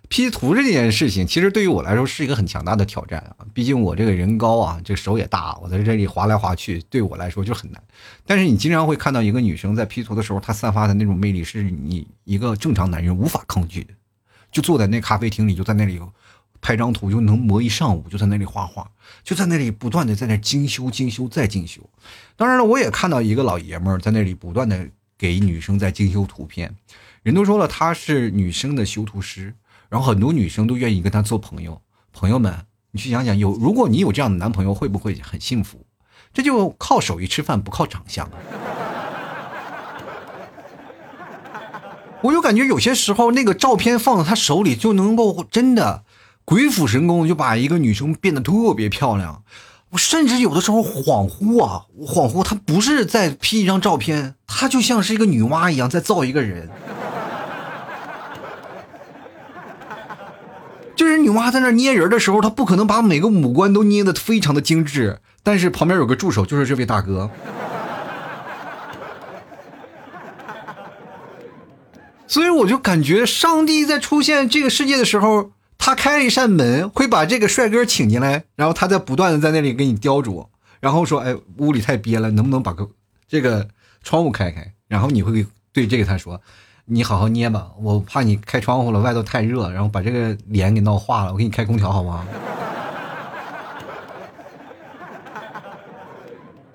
[0.08, 3.44] P 图这件事情，其实对于我来说是一个很强大的挑战啊！
[3.52, 7.82] 毕竟我这个人高啊，这手也大，我在这里划来划去，对我来说就很难。
[8.26, 13.94] 但是你经常会看到一个女生在 P 图的时候，她散发的那种魅力，是你一个正常男人无法抗拒的。
[14.52, 16.00] 就坐在那咖啡厅里，就在那里
[16.60, 18.88] 拍张图，就能磨一上午，就在那里画画，
[19.24, 21.80] 就在那里不断的在那精修、精修再精修。
[22.36, 24.88] 当然了，我也看到一个老爷们儿在那里不断的
[25.18, 26.76] 给女生在精修图片，
[27.24, 29.54] 人都说了他是女生的修图师。
[29.88, 31.82] 然后很多女生都愿意跟他做朋友，
[32.14, 35.84] 朋友们，你去想想，有如果你有这样的男朋友，会不会很幸福？
[36.32, 38.26] 这就靠手艺吃饭，不靠长相。
[42.22, 46.04] 我就感觉有些时候，那个照片放在他手里，就能够真的
[46.44, 49.42] 鬼斧神工，就把一个女生变得特别漂亮。
[49.90, 56.70] 我甚至有的时候恍惚啊，恍惚，他不是在 P 一张照片，他就像是一个女娲一样在造一个人。
[60.94, 67.28] 就是女娲在那捏人的时候，她不可能把每个五官都捏得非常的精致，但是旁边有个助手，就是这位大哥。
[72.32, 80.46] 所以我就感觉，上帝在出现这个世界的时候，他开了一扇门，会把这个帅哥请进来，然后他在不断的在那里给你雕琢，
[80.80, 82.88] 然后说：“哎，屋里太憋了，能不能把个
[83.28, 83.68] 这个
[84.02, 86.40] 窗户开开？”然后你会对这个他说。
[86.86, 91.32] 你好好捏吧，我怕你开窗户了，外头太热，然后把这个脸给闹化了。
[91.32, 92.24] 我给你开空调，好不好？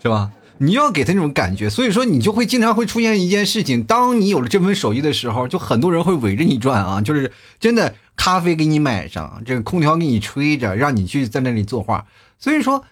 [0.03, 0.31] 是吧？
[0.59, 12.05] 你要给他那种感觉，所以说你就会经常会出现一件事情：当你有了这份手艺的时候，就很多人会围着你转啊，就是真的咖啡给你买上，这个空调给你吹着，让你去在那里作画。
[12.39, 12.83] 所以说，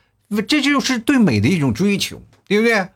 [0.48, 2.88] 这就是对美的一种追求，对不对？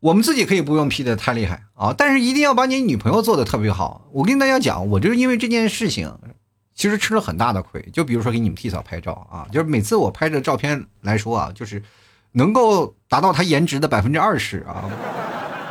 [0.00, 4.06] 我们自己可以不用 P 的太厉害啊，但是一定要把你女朋友做的特别好。
[4.12, 6.12] 我跟大家讲，我就是因为这件事情，
[6.74, 7.82] 其实吃了很大的亏。
[7.90, 11.82] 就比如说给你们替嫂拍照啊，就是每次我拍的照片来说啊，就是
[12.34, 14.84] 能够达到他颜值的百分之二十啊，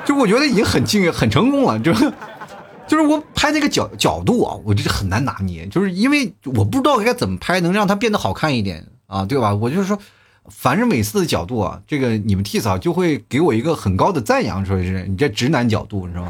[0.04, 1.80] 就我觉得已经很敬很成功了。
[1.80, 1.93] 就
[2.88, 9.54] 就是我拍那个角角度啊，我就是很难拿捏，就是因为我不知道该怎么拍能让它变得好看一点啊，对吧？
[9.54, 9.97] 我就是说。
[10.49, 16.30] 凡是每次的角度啊，这个你们替嫂就会给我一个很高的赞扬，说是你这直男角度，是吧？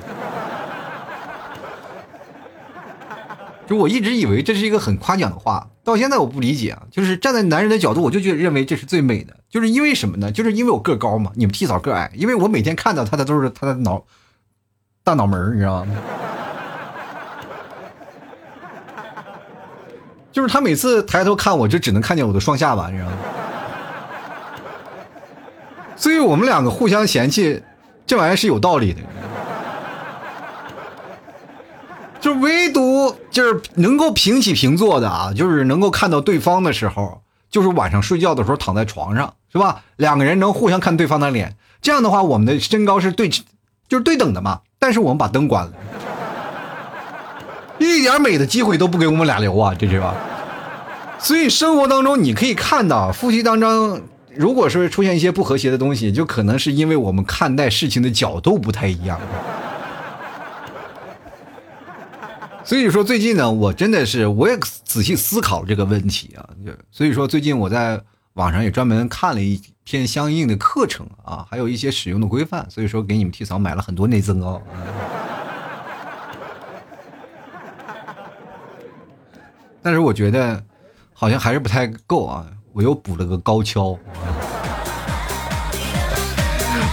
[3.66, 6.84] 就我一直以为这是一个很夸奖的话，到现在我不理解啊。
[6.92, 10.32] 就是站在男人的角度，我就觉得认为这是最美的，就是因为什么呢？
[10.32, 14.04] 就是因为我个高嘛，你们替嫂个矮，因为我每天看到他的都是他的脑
[15.04, 15.96] 大脑门你知道吗？
[20.32, 23.18] 就是他每次抬头看我，就只能看见我的双下巴，你知道吗？
[25.96, 27.64] 所以我们两个互相嫌弃，
[28.06, 29.00] 这玩意儿是有道理的。
[32.20, 39.84] 就唯独就是能够平起平坐的啊，就是能够看到对方的时候，就是晚上睡觉的时候躺在床上，是吧？
[39.96, 44.62] 两个人能互相看对方的脸，这样的话，我们的身高是对，就是对等的嘛。
[44.80, 45.72] 但是我们把灯关了，
[47.80, 50.16] 一点美的机会都不给我们俩留啊，这是吧？
[51.20, 54.02] 所以生活当中你可以看到，夫妻当中。
[54.36, 59.20] 如果说出现一些不和谐的东西，就可能是因为我们看待事情的角度不太一样。
[62.74, 66.50] 所以说最近呢，我真的是我也仔细思考这个问题啊。
[66.90, 68.02] 所以说最近我在
[68.34, 72.68] 网上也专门看了一篇相应的课程啊，还有一些使用的规范。
[72.72, 74.60] 所以说给你们替嫂买了很多内增高。
[79.84, 80.64] 但是我觉得
[81.14, 82.44] 好像还是不太够啊。
[82.72, 84.00] 我又补了个高跷。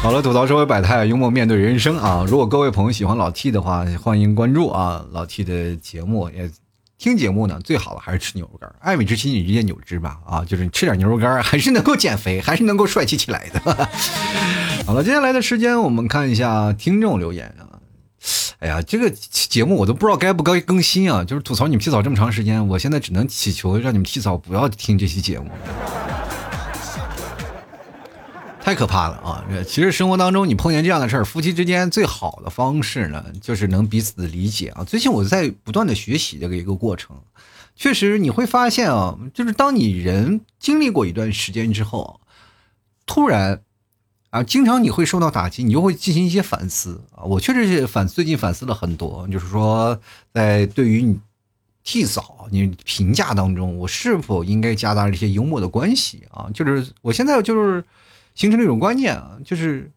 [0.03, 2.25] 好了，吐槽社会百态，幽默面对人生啊！
[2.27, 5.05] 如果各位朋友喜欢老 T 的话，欢迎关注啊！
[5.13, 6.51] 老 T 的节目也
[6.97, 10.43] 听节目呢，最好的还是吃牛肉干，爱美之心你直接扭之吧啊！
[10.43, 13.61] 就是你吃点牛肉干，还是能够减肥，还是能够帅气起来的。
[14.87, 17.77] 好了，接下来的时间我们看一下听众留言啊。
[18.61, 21.23] 哎呀，这个节目我都不知道该不该更新啊！
[21.23, 25.51] 就是吐槽你们替嫂这么长时间，我现在只能祈求让你们替嫂不要听这期节目，
[28.63, 29.45] 太可怕了啊！
[29.49, 34.85] 这其实生活当中你碰见这样的事儿，夫妻之间最好的方式呢，就是能彼此的理解啊。
[34.85, 37.17] 最近我在不断的学习这个一个过程，
[37.75, 42.21] 确实你会发现啊，就是当你人经历过一段时间之后，
[43.07, 43.63] 突然。
[44.31, 47.25] 啊，经常你会受到打击，你就会进行一些反思啊。
[47.25, 50.01] 我确实是反最近反思了很多，就是说，
[50.33, 51.19] 在对于你
[51.83, 56.49] 替嫂你评价当中，我是否应该加大一些幽默的关系啊？
[56.55, 57.85] 就是我现在就是
[58.35, 59.91] 形成了一种观念啊，就是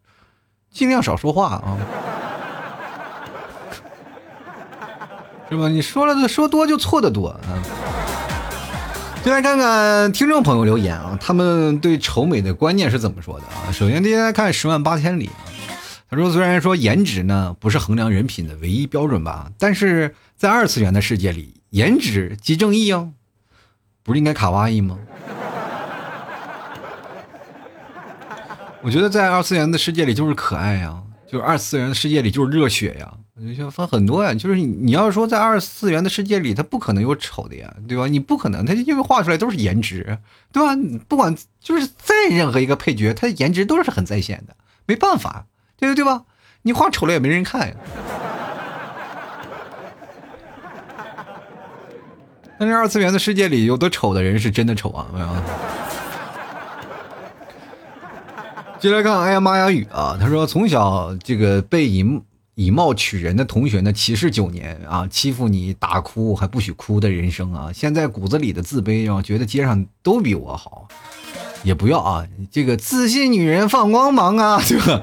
[0.71, 1.77] 尽量少说话啊，
[5.49, 5.67] 是吧？
[5.69, 7.39] 你说了说多就错的多啊。
[9.23, 13.71] 先来看看听众朋友留言啊，他们对丑美的观念是怎么说的啊？
[13.71, 15.47] 首先，第一来看十万八千里啊，
[16.09, 23.07] 他说：“虽然说颜值呢不是衡量人品的唯一标准吧，但是在二次元的世界里，颜值即正义啊，
[24.03, 24.99] 不是应该卡哇伊吗？”
[28.83, 33.13] 我觉得在二次元的世界里就是可爱呀，就是二次元的世界里就是热血呀，
[33.57, 34.33] 就分很多呀。
[34.33, 38.07] 就是你要说在二次元的世界里，他不可能有丑的呀，对吧？
[38.07, 40.17] 你不可能，他因为画出来都是颜值，
[40.51, 40.75] 对吧？
[41.07, 44.53] 不管就是再任何一个配角，他的颜值都是很在线的，
[44.85, 45.45] 没办法，
[45.77, 46.23] 对不对吧？
[46.63, 47.75] 你画丑了也没人看呀。
[52.59, 55.27] 但是二次元的世界里，有的丑的人是真的丑啊，没有。
[58.83, 60.17] 接来看，哎呀妈呀雨啊！
[60.19, 62.05] 他说从小这个被以
[62.55, 70.85] 以貌取人的同学呢歧视九年啊，欺负你打哭还不许哭的人生啊，现在骨子里的自卑让觉得街上都比我好，
[71.63, 75.01] 也不要啊，这个自信女人放光芒啊， 对吧？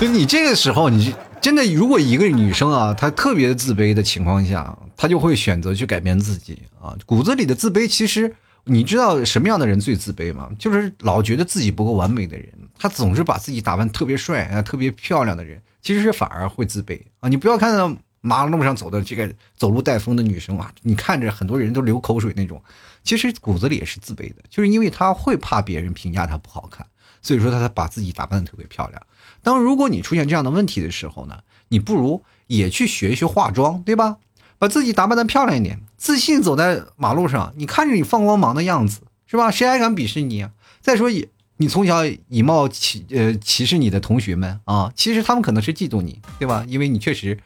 [0.00, 8.34] 就你这个时候，你真的如果一个女生啊，她特别自卑的情况下，她就会选择去改变自己啊，骨子里的自卑其实。
[8.68, 10.50] 你知道什么样的人最自卑吗？
[10.58, 17.28] 就是老觉得自己不够完美的人，他总是把自己打扮特别帅啊、特别漂亮的人，其实是反而会自卑啊。
[17.28, 22.62] 你不要看到马路上走的这个走路带风的女生啊，你看着很多人都流口水那种，
[23.02, 26.86] 其实骨子里也是自卑的，就是因为他会怕别人评价他不好看，
[27.22, 29.00] 所以说他才把自己打扮的特别漂亮。
[29.42, 34.16] 当如果你出现这样的问题的时候呢，你不如也去学一学化妆，对吧？
[34.58, 39.50] 把自己打扮的漂亮一点，自信走在马路上，你看着你放光芒的样子，是吧？
[39.50, 40.50] 谁还敢鄙视你啊？
[40.80, 46.64] 再说，以你从小以貌歧呃歧视你的同学们啊，其实他们可能是嫉妒你，对吧？
[46.66, 47.38] 因为你确实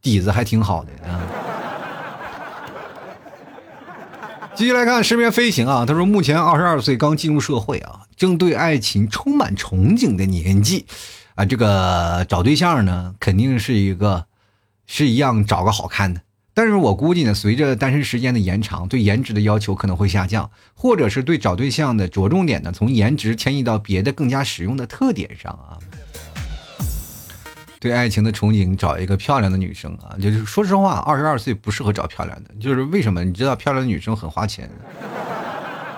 [0.00, 1.20] 底子还挺好的啊。
[4.54, 10.84] 继续来看身边飞行啊，他说目前二十二岁，刚进入社会啊，正对爱情充满憧憬的年纪
[11.34, 14.26] 啊，这个找对象呢，肯定是一个
[14.86, 16.20] 是一样找个好看的。
[16.60, 25.80] 但是我估计呢，随着单身时间的延长，对颜值的要求可能会下降，或者是对找对象的着重点呢，从颜值迁移到别的更加实用的特点上啊。
[27.78, 33.24] 对爱情的憧憬，找一个漂亮的女生啊，就是说实话，二十二岁不适合找漂亮的，就是为什么？
[33.24, 34.70] 你知道漂亮的女生很花钱，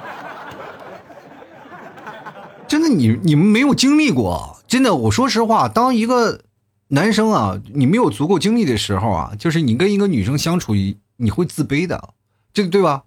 [2.68, 6.42] 真的，你你们没有经历过，真的，我说实话，当一个。
[6.94, 10.74] 男生啊，你没有足够精力的时候啊，就是你跟一个女生相处，
[11.16, 12.10] 你会自卑的，
[12.52, 13.04] 这个对吧？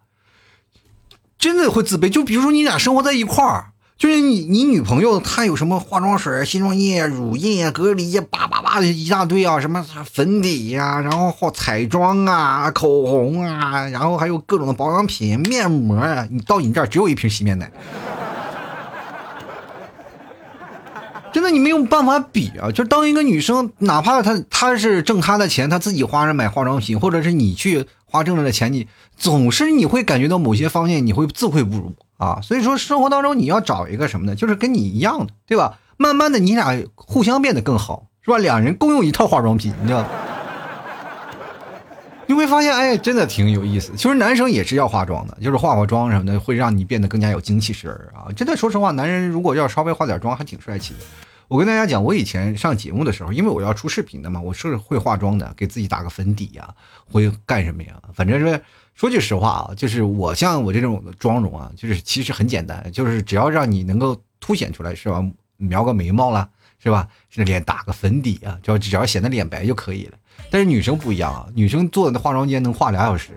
[1.37, 2.09] 真的会自卑。
[2.09, 17.71] 就比如说你俩生活在一块儿，就是你你女朋友她有什么化妆水、卸妆液、乳液、隔离液，叭叭叭的一大堆啊，什么粉底呀，然后或彩妆啊、口红啊，然后还有各种的保养品、面膜啊，你到你这儿只有一瓶洗面奶。
[21.35, 22.71] 真的，你没有办法比啊！
[22.71, 32.39] 就当一个女生，哪怕她她是挣她的钱，她自己花着买化妆品，或者是你去花挣来的钱，你总是你会感觉到某些方面你会自愧不如啊。
[32.41, 34.33] 所以说，生活当中你要找一个什么呢？
[34.33, 35.77] 就是跟你一样的，对吧？
[35.97, 38.37] 慢慢的，你俩互相变得更好，是吧？
[38.37, 40.05] 两人共用一套化妆品，你知道？
[42.27, 43.93] 你会发现，哎，真的挺有意思。
[43.95, 48.31] 其实男生也是要化妆的，就是化化妆什么的，会让你变得更加有精气神儿啊。
[48.35, 50.99] 真的，说实话，男人如果要稍微化点妆，还挺帅气的。
[51.47, 56.73] 我跟大家讲，我以前上节目的时候，因为我要出视频的嘛，我是会化妆的，给自己打个粉底呀，
[57.11, 57.93] 会干什么呀？
[58.13, 58.59] 反正是
[58.95, 65.23] 说句实话啊，就是我像我这种妆容啊，就是其实很简单，就是只要让你能够凸显出来，是吧？
[65.57, 66.49] 描个眉毛啦，
[66.83, 67.07] 是吧？
[67.29, 70.17] 是脸打个粉底啊，就只要显得脸白就可以了。
[70.55, 73.31] 但是女生不一样啊，女生坐在那化妆间能化俩小时。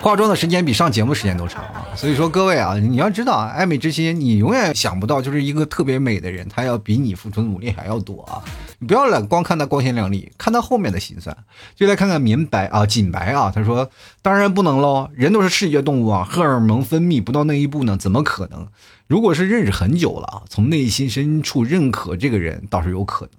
[0.00, 8.42] 化妆的时间比上节目时间都长啊，所以说各位啊，你要知道啊，爱美之心，你永远想不到，就是一个特别美的人，他要比你付出的努力还要多啊！
[8.80, 11.36] 你不要老光看他光鲜亮丽，看他后面的心酸。
[11.76, 13.88] 就来看看明白啊，锦白啊，他说，
[14.22, 18.66] 当然不能喽，人都是视觉动物啊，荷尔蒙分泌不到那一步呢，怎么可能？
[19.06, 23.30] 如果是认识很久了，从内心深处认可这个人，倒是有可能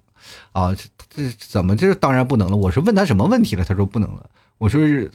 [0.52, 0.74] 啊。
[0.74, 2.56] 这这怎么这当然不能了？
[2.56, 3.64] 我是问他什么问题了？
[3.64, 4.28] 他说不能了。
[4.58, 5.10] 我说是，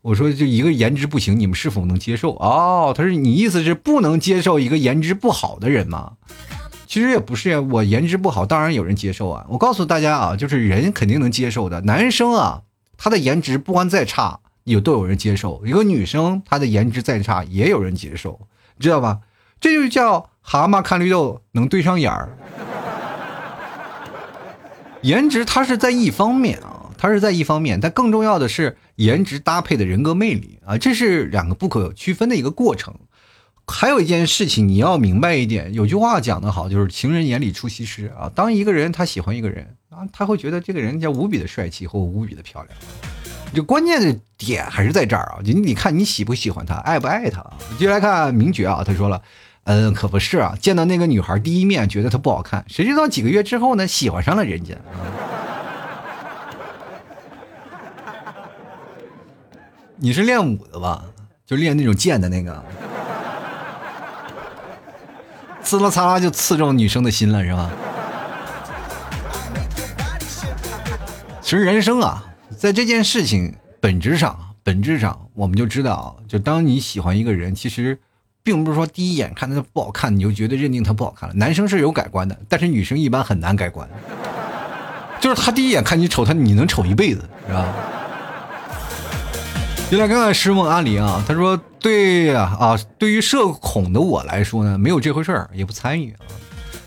[0.00, 2.34] 我说就一个颜值不行，你们是否能接受？
[2.36, 6.14] 哦，他说你意思是不能接受一个颜值不好的人吗？
[6.86, 9.46] 其实也不是呀，我颜值不好，当然有人接受啊。
[9.48, 11.80] 我告诉大家啊，就是人肯定能接受的。
[11.82, 12.62] 男生啊，
[12.98, 18.40] 他的颜值不管再差，有都有人接受；一个女生，她的颜值再差，也有人接受，
[18.78, 19.20] 知道吧？
[19.60, 22.36] 这就叫蛤蟆看绿豆能对上眼儿。
[25.02, 26.78] 颜值它是在一方面啊。
[26.98, 32.94] 它是在一方面，但更重要的是颜值搭配的人格魅力啊，这是两个不可区分的一个过程。
[33.66, 38.30] 还有一件事情你要明白一点，有句话讲得好，就是情人眼里出西施啊。
[38.32, 42.78] 当一个人他喜欢一个人啊，他会觉得这个人叫无比的帅气或无比的漂亮。
[43.52, 47.44] 就关键的点还是在这儿啊，你你看你喜不喜欢他，爱不爱他？
[47.80, 49.20] 接下来看名爵啊，他说了，
[49.64, 52.64] 嗯可不是啊见到那个女孩第一面觉得她不好看。
[52.68, 54.74] 谁知道几个月之后呢喜欢上了人家。
[59.96, 61.04] 你是练武的吧？
[61.46, 62.64] 就练那种剑的那个。
[65.62, 67.70] 呲啦呲啦就刺中女生的心了是吧？
[71.40, 72.24] 其实人生啊
[72.56, 78.00] 在这件事情本质上本质上我们就知道就当你喜欢一个人其实
[78.42, 81.34] 并不是说第一眼看他不好看，你就觉得认定他不好看了。
[81.34, 83.88] 男生是有改观的，但是女生一般很难改观。
[85.20, 87.66] 就是他第一眼看你丑，他你能丑一辈子，是吧？
[89.90, 96.18] 就来看看师梦阿里啊，他说：“对呀啊，对于社恐的我来说呢，没有这回事儿，也不参与啊。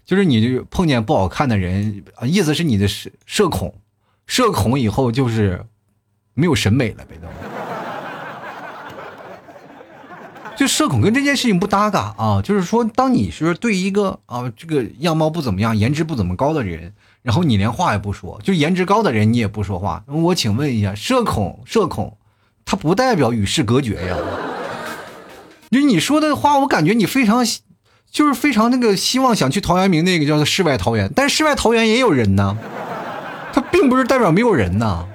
[0.04, 3.74] 就是你就碰见不好看的人，意思是你的社社恐，
[4.26, 5.64] 社恐以后就是
[6.34, 7.28] 没有审美了呗都。
[10.58, 16.94] 就社恐跟这件事情不搭嘎啊，就是说，当你是对一个啊这个样貌不怎么样、颜值不怎么高的人。”
[17.26, 20.04] 然后你连话也不说，就颜值高的人你也不说话。
[20.06, 22.16] 我请问一下，社恐社恐，
[22.64, 24.16] 它不代表与世隔绝呀。
[25.72, 27.44] 就你说的话，我感觉你非常，
[28.12, 32.56] 就是非常那个希望想去陶渊明那个叫做世外桃源，但是世外桃源也有人呢，
[33.52, 35.08] 他并不是代表没有人呢，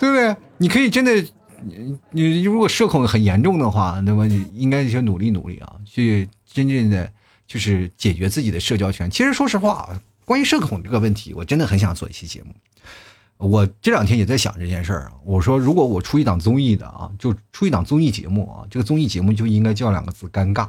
[0.00, 0.34] 对不对？
[0.58, 1.24] 你可以真的，
[1.64, 7.10] 你你如果社恐很严重的话，那么你应该去努力努力啊，去真正的
[7.46, 9.10] 就是解决自己的社交圈。
[9.10, 9.88] 其实说实话。
[10.24, 12.54] 关于社恐这个问题，我真的很想做一期节目。
[13.36, 15.12] 我这两天也在想这件事儿啊。
[15.24, 20.68] 我说，如果我出一档综艺的啊，就出一档综艺节目啊，这个综艺节目就应该叫两个字：尴尬。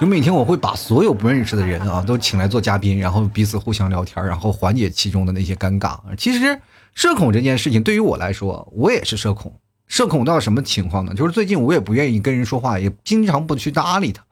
[0.00, 5.98] 就每天我会把所有不认识的人啊都请来做嘉宾，然后彼此互相聊天，然后缓解其中的那些尴尬。
[6.16, 6.58] 其实
[6.96, 9.52] 社恐这件事情对于我来说，我也是社恐。
[9.86, 11.12] 社恐到什么情况呢？
[11.14, 14.24] 就是最近我也不愿意跟人说话，也经常不去搭理他。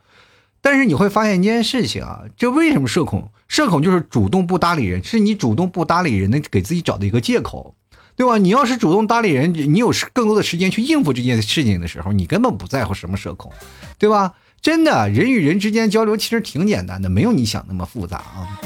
[0.63, 3.31] 但是你会发现一件事情啊，这为什么社恐？
[3.49, 7.75] 社恐就是主动不搭理人，是你主动不搭理人的给自己找的一个借口，
[8.17, 8.39] 对吧？
[8.39, 13.53] 你要是主动搭理人，你有更多的时间去应付这件事情的时候，你根本不在乎什么社恐，
[13.99, 14.33] 对吧？
[14.63, 18.59] 真的，人与人之间交流其实挺简单的，没有你想那么复杂啊。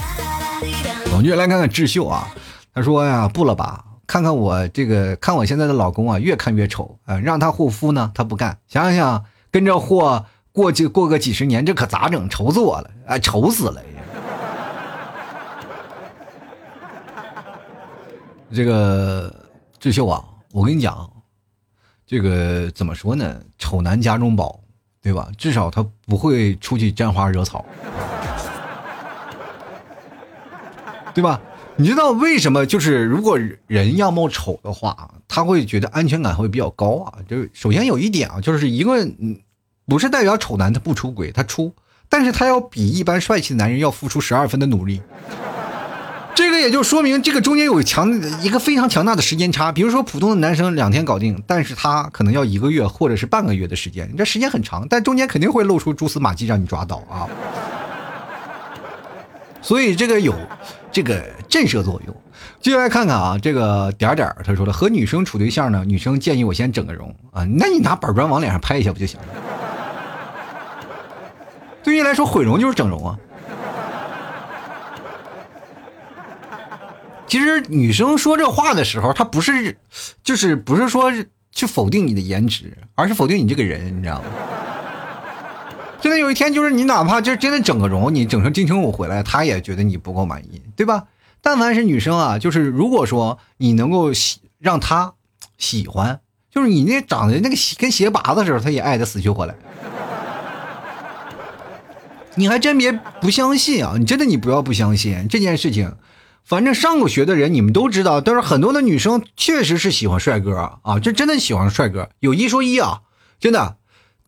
[1.10, 2.28] 我们就来看看智秀啊，
[2.72, 10.26] 他说呀，不了吧，看看我这个，看我现在的老公啊，越看越丑啊，让他护肤呢，他不干，想想跟着货。
[10.50, 12.28] 过去过个几十年，这可咋整？
[12.28, 12.90] 愁死我了！
[13.06, 13.80] 哎，愁死了！
[18.52, 19.32] 这个
[19.78, 21.08] 智秀啊，我跟你讲，
[22.04, 23.40] 这个怎么说呢？
[23.56, 24.58] 丑男家中宝，
[25.00, 25.28] 对吧？
[25.38, 27.64] 至少他不会出去沾花惹草，
[31.14, 31.40] 对吧？
[31.78, 32.66] 你知道为什么？
[32.66, 37.14] 就是如果人样貌丑的话，他会觉得安全感会比较高啊。
[37.28, 39.08] 就是首先有一点啊，就是一个。
[39.90, 41.72] 不是代表丑男他不出轨，他出，
[42.10, 45.00] 但是他要比一般帅气的男人要付出十二分的努力。
[46.34, 48.12] 这个也就说明这个中间有强
[48.42, 49.72] 一个非常强大的时间差。
[49.72, 57.26] 比如说普通的男生两天搞定，但是他可能要一个月或者是半个月的时间，你这时间很长，但中间肯定会露出蛛丝马迹让你抓到啊。
[59.60, 60.34] 所以这个有
[60.90, 62.16] 这个震慑作用。
[62.60, 69.26] 接下来看看啊，这个点点他说了，和女生处对象呢，女生建议我先整个容啊，那你拿板砖往脸上拍一下不就行了？
[71.84, 73.18] 对于来说，毁容就是整容啊。
[77.26, 79.76] 其实女生说这话的时候，她不是，
[80.24, 81.12] 就是不是说
[81.52, 84.24] 去否定你的颜值，而是否定你这个人，你知道吗？
[86.00, 91.04] 真的有一天，就是你哪怕就真的整个容，你整成金城武回来，他也觉得你不够满意，对吧？
[91.40, 95.14] 但凡是女生啊，就是如果说你能够喜让她
[95.56, 96.20] 喜欢，
[96.50, 99.54] 就是你那长得那个跟鞋拔子似的，她也爱的死去活来。
[102.34, 103.94] 你还真别不相信啊！
[103.98, 105.96] 你真的你不要不相信这件事情。
[106.44, 112.08] 反正上过学的人你们都知道，但是很多的女生确实是喜欢帅哥啊，这真的喜欢帅哥。
[112.20, 113.00] 有一说一啊，
[113.40, 113.77] 真的。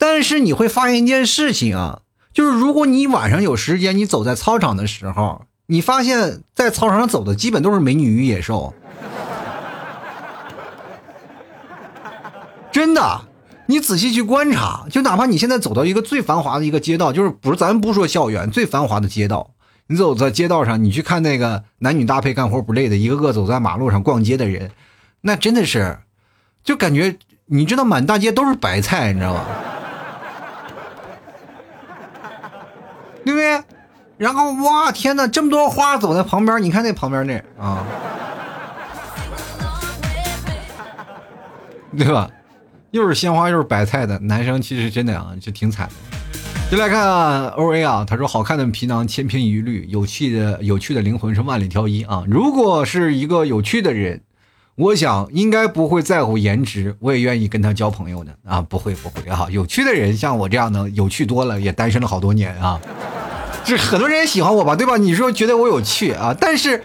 [0.01, 2.01] 但是你会发现一件事情啊，
[2.33, 8.73] 就是如果你晚上有时间，你走在操场的时候，你发现在操场上走的基本都是美女与野兽，
[12.73, 13.21] 真的。
[13.67, 19.51] 你仔细去观察，就哪怕你现在走到一个最繁华的一个街道，就是不是咱不说校园最繁华的街道，
[19.87, 24.73] 你走在街道上，你去看那个男女搭配干活不累的，一个个走在马路上逛街的人，
[25.21, 25.99] 那真的是，
[26.65, 29.45] 就感觉你知道满大街都是白菜，你知道吗？
[33.25, 33.63] 对不对？
[34.19, 37.85] 然后哇天哪，这么多花走在旁边，你看那旁边那啊，
[41.97, 42.31] 对吧？
[42.91, 45.95] 又是鲜花又是白菜的男生，其实真的啊，就挺惨的。
[46.71, 52.23] 就来看 O A 啊，他说：“好看的皮囊千篇一律，有趣的有趣的灵魂是万里挑一啊。
[52.29, 54.21] 如果是一个有趣的人，
[54.81, 62.81] 我想应该不会在乎颜值，我也愿意跟他交朋友的啊，不会不会啊，有趣的人像我这样的有趣多了，也单身了好多年啊，
[63.63, 64.97] 这很多人也喜欢我吧，对吧？
[64.97, 66.83] 你说觉得我有趣啊，但是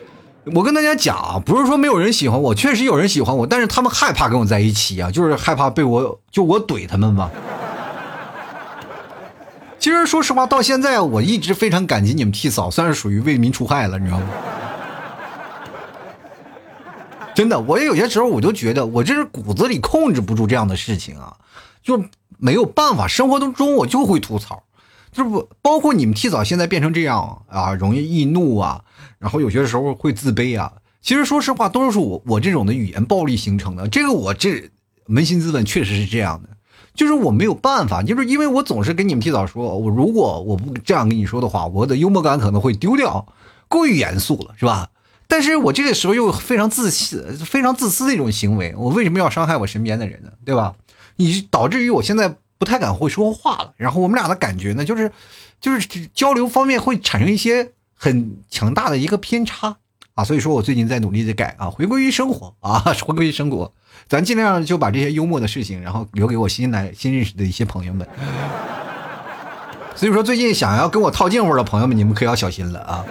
[0.53, 7.31] 我跟大家讲，不是说没有人喜欢我，确实有人喜欢我，但是他们害怕跟我在一起啊，就是害怕被我就我怼他们吧。
[9.79, 14.25] 其实说实话，到现在我一直非常感激你们替嫂，算是属于为民除害了，你知道吗？
[17.35, 21.35] 真的，我也有些时候我就觉得，我这是骨子里控制不住这样的事情啊，
[21.83, 22.03] 就
[22.37, 23.07] 没有办法。
[23.07, 24.63] 生活当中我就会吐槽，
[25.11, 28.81] 就是不包括你们提早现在变成这样啊，容易易怒啊，
[29.19, 30.71] 然后有些时候会自卑啊。
[31.01, 33.87] 其实说实话，都是我我这种的语言暴力形成的。
[33.87, 34.71] 这个我这
[35.07, 36.49] 扪心自问，确实是这样的，
[36.95, 43.27] 就是我没有办法，就是因为我总是跟你们提早说，我如果我不这样跟你说的话，我的幽默感可能会丢掉，
[43.67, 44.89] 过于严肃了，是吧？
[45.35, 50.31] 但是我这个时候又非常自私、非常自私的一种行为，我为什么要伤害我身边的人呢？
[50.45, 50.73] 对吧？
[51.17, 53.73] 你导致于我现在不太敢会说话了。
[53.75, 55.11] 然后我们俩的感觉呢，就是，
[55.59, 59.75] 就是交流方面会产生一些很强大的一个偏差
[60.13, 60.23] 啊。
[60.23, 63.73] 所以说我最近在努力的改啊，回归于生活啊， 回归于生活，
[64.07, 68.07] 咱尽量就把这些幽默的事情，然后留给我新来新认识的一些朋友们。
[69.97, 73.05] 所以说最近想要跟我套近乎的朋友们，你们可要小心了啊。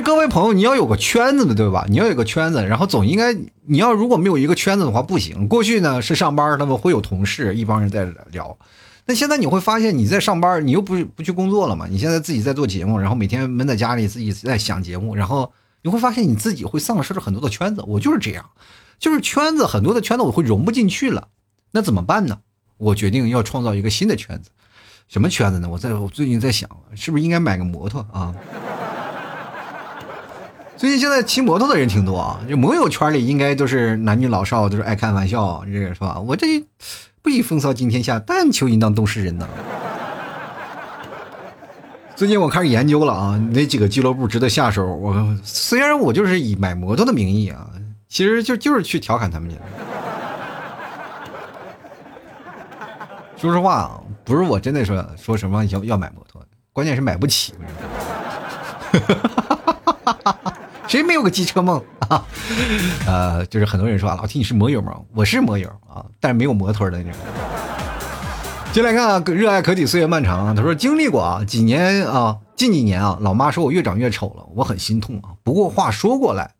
[0.00, 1.86] 各位朋友，你要有个圈子的，对吧？
[1.88, 3.34] 你要有个圈子，然后总应该，
[3.66, 5.48] 你要如果没有一个圈子的话，不行。
[5.48, 8.56] 过去呢是上班，他们会有同事，一帮人在聊。
[9.06, 11.86] 那现在你会发现，你在上班，你又不不去工作了嘛？
[11.88, 17.82] 你现在自己在做节目，然后每天闷在家里，自己在想节目，然后你会发现你自己会丧失了很多的圈子。
[17.86, 18.50] 我就是这样，
[18.98, 21.28] 就是圈子很多的圈子我会融不进去了。
[21.72, 22.38] 那怎么办呢？
[22.76, 24.50] 我决定要创造一个新的圈子。
[25.08, 25.68] 什么圈子呢？
[25.70, 28.34] 我在我最近在想，是不是应该买个摩托啊？
[30.78, 36.20] 最近现在骑摩托的人挺多啊，这摩友圈里应该都是男女老少，都是爱开玩笑，这是吧？
[36.20, 36.64] 我这
[37.20, 39.48] 不以风骚惊天下，但求淫荡动世人呐。
[42.14, 44.86] 最近我开始研究了啊，哪几个俱乐部值得下手？
[44.86, 47.68] 我虽然我就是以买摩托的名义啊，
[48.08, 49.56] 其实就就是去调侃他们去。
[53.36, 56.40] 说实话啊，不是我真的说说什么要要买摩托，
[56.72, 57.52] 关键是买不起。
[58.92, 59.14] 哈哈
[60.04, 60.54] 哈哈哈
[60.88, 62.24] 谁没有个机车梦 啊？
[63.06, 64.98] 呃，就是很多人说啊老听你是摩友吗？
[65.14, 67.12] 我是摩友啊，但是没有摩托的那种。
[68.72, 70.54] 进来看啊，热爱可抵岁月漫长啊。
[70.56, 75.36] 他说经历过啊，几年啊，近几年啊，老妈说我越长越丑了，我很心痛啊。
[75.42, 76.54] 不过话说过来，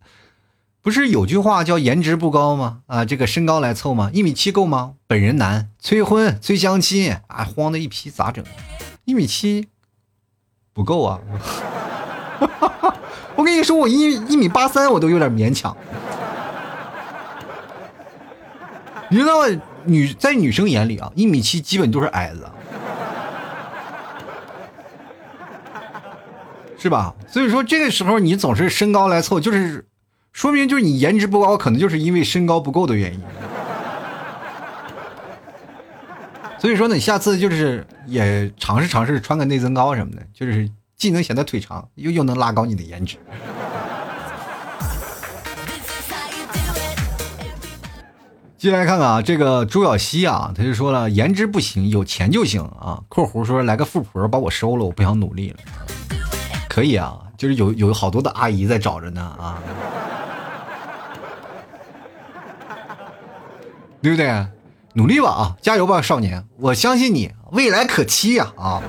[0.82, 2.80] 不是有句话叫颜值不高吗？
[2.86, 4.10] 啊，这个身高来凑吗？
[4.12, 4.92] 一米七够吗？
[5.06, 8.44] 本人男，催婚催相亲啊，慌的一批，咋整？
[9.06, 9.68] 一米七
[10.74, 11.20] 不够啊。
[13.38, 15.76] 我跟你说，我一一米八三，我都有点勉强。
[19.08, 19.46] 你知道
[19.84, 22.50] 女在女生眼里啊，一米七基本都是矮子，
[26.76, 27.14] 是吧？
[27.28, 29.86] 所以说这个时候你总是身高来凑，就是
[30.32, 33.20] 说明就是你颜值不高，可能就是因为身高不够的原因。
[36.58, 40.68] 所以说呢，你下次就是也尝试尝试穿个内增高什么的，就是。
[40.98, 43.16] 既能显得腿长，又又能拉高你的颜值。
[48.56, 53.00] 进来看看啊，这个朱小西啊，他就说了，颜值不行，有钱就行啊。
[53.08, 55.58] 括弧说来个富婆把我收了，我不想努力了。
[56.68, 59.62] 可以啊，就是有有好多的阿姨在找着呢啊，
[64.02, 64.44] 对不对？
[64.94, 68.82] 努力吧啊，加油吧，少年，我相信你，未来可期呀啊。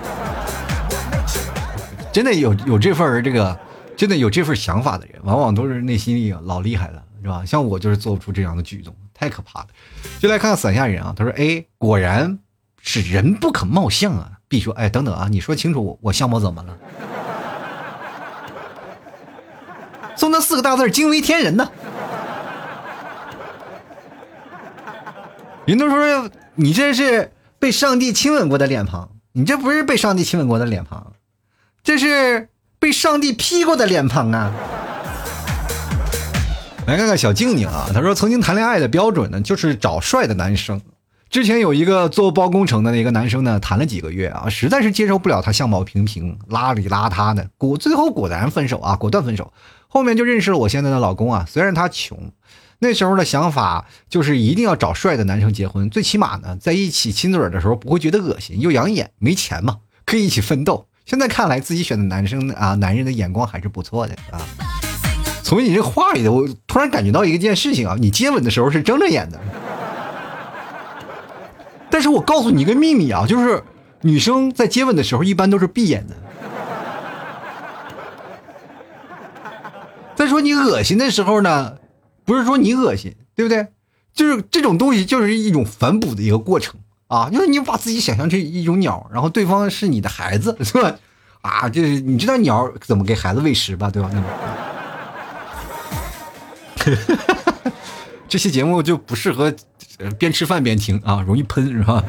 [2.19, 3.57] 真的有有这份这个，
[3.95, 7.45] 真的有这份想法的人，往往都是内心里老厉害了，是吧？
[7.45, 9.67] 像我就是做不出这样的举动，太可怕了。
[10.19, 12.37] 就来看看伞下人啊，他说：“哎，果然
[12.81, 14.33] 是人不可貌相啊。
[14.49, 16.77] ”B 说：“哎，等等啊，你说清楚，我我相貌怎么了？”
[20.17, 21.71] 送那四个大字惊为天人呢。
[25.65, 31.13] 人都说你这是被上帝亲吻过的脸庞，你这不是被上帝亲吻过的脸庞。
[31.89, 34.53] 这是被上帝劈过的脸庞啊！
[36.85, 40.79] 来看看小静静啊，她说曾经谈恋爱的标准呢，就是找帅的男生。
[41.31, 49.51] 之前有一个做包工程的那个男生呢，谈了几个月啊，实在是接受不了他相貌平平、邋里邋遢的，果最后果然分手啊，果断分手。
[49.87, 52.31] 后面就认识了我现在的老公啊，虽然他穷，
[52.77, 59.09] 那时候的想法就是一定要找帅的男生结婚，最起码呢，在一起亲嘴的时候不会觉得恶心又养眼。
[59.17, 60.85] 没钱嘛，可以一起奋斗。
[61.09, 64.39] 现在看来，自己选的男生啊，男人的眼光还是不错的啊。
[65.41, 69.39] 从你这话里头，我突然感觉到一件事情啊，你接吻的时候是睁着眼的。
[71.89, 73.63] 但是我告诉你一个秘密啊，就是
[74.01, 76.15] 女生在接吻的时候一般都是闭眼的。
[80.15, 81.77] 再说你恶心的时候呢，
[82.23, 83.65] 不是说你恶心，对不对？
[84.13, 86.79] 就是这种东西就是一种反哺的一个过程
[87.09, 90.95] 啊，就是你把自己想象成一种鸟，然后对方是你的孩子， 是吧？
[91.41, 94.11] 啊，就是你知道鸟怎么给孩子喂食吧，对吧？
[98.29, 99.51] 这期节目就不适合
[100.19, 102.03] 边吃饭边听啊，容易喷是吧？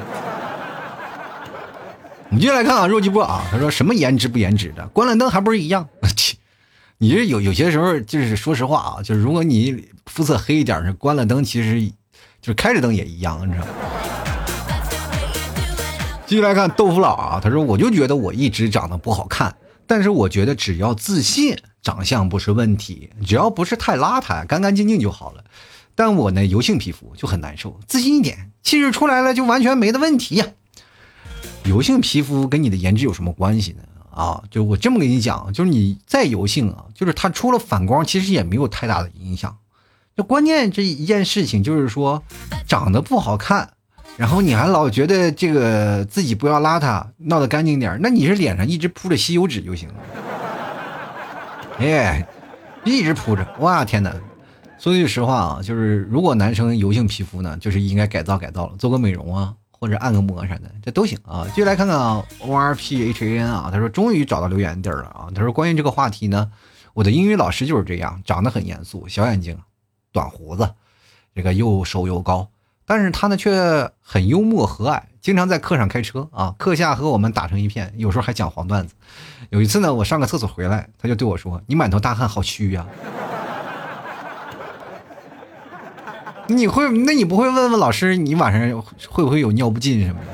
[2.29, 5.89] 我们接下来看啊，肉鸡波啊，他说什么颜值不颜值的，关了灯还不是一样？
[6.99, 11.81] 你这有有些时候就是说实话啊，就是如果你肤色黑一点是关了灯，其实
[12.43, 13.73] 就是开着灯也一样，你知道吗？
[16.31, 25.43] 继续来看豆腐佬啊，他说我就觉得我一直长得不好看，但是我觉得只要自信，长相不是问题，只要不是太邋遢，干干净净就好了。
[25.97, 30.47] 但我呢，油性皮肤就很难受，自信一点，气质出来了就完全没的问题呀。
[31.65, 33.83] 油性皮肤跟你的颜值有什么关系呢？
[34.13, 39.59] 啊，就我这么跟你讲，就是你再油性啊，就是它出了反光，其实也没有太大的影响。
[40.17, 42.23] 就关键这一件事情，就是说
[42.69, 43.73] 长得不好看。
[44.21, 49.95] 然后你还老觉得这个自己不要邋遢，闹得干净点那你是脸上一直铺着吸油纸就行了。
[51.79, 52.29] 哎，
[52.85, 54.15] 一直铺着，哇天哪！
[54.79, 61.47] 说句实话啊，就是如果男生油性皮肤呢，就是应该改造改造了，做个美容啊，或者按个摩啥的，这都行啊。
[61.49, 65.29] 继续来看看啊，O R P H A N 啊，他说终于找到留言地儿了啊。
[65.35, 66.53] 他说关于这个话题呢，
[66.93, 69.57] 我的英语老师就是这样，长得很严肃，小眼睛，
[70.13, 70.69] 短胡子，
[71.35, 72.47] 这个又瘦又高。
[72.91, 78.95] 但是他呢却很幽默和蔼，经常在课上开车啊，课下和我们打成一片，有时候还讲黄段子。
[79.51, 82.85] 有一次呢，我上个厕所回来，他就对我说：“你满头大汗，好虚呀。”
[86.49, 86.91] 你会？
[86.91, 90.27] 那你不会问问老师，你晚上会不会有尿不尽什么的？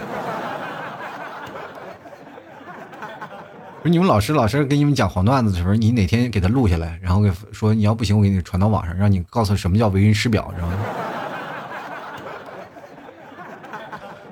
[3.82, 10.74] 不是你们老师，老师给你们讲黄段子的时候，你哪天给他录下来，然后给说你要不行，我给你传到网上，让你告诉什么叫为人师表，知道吗？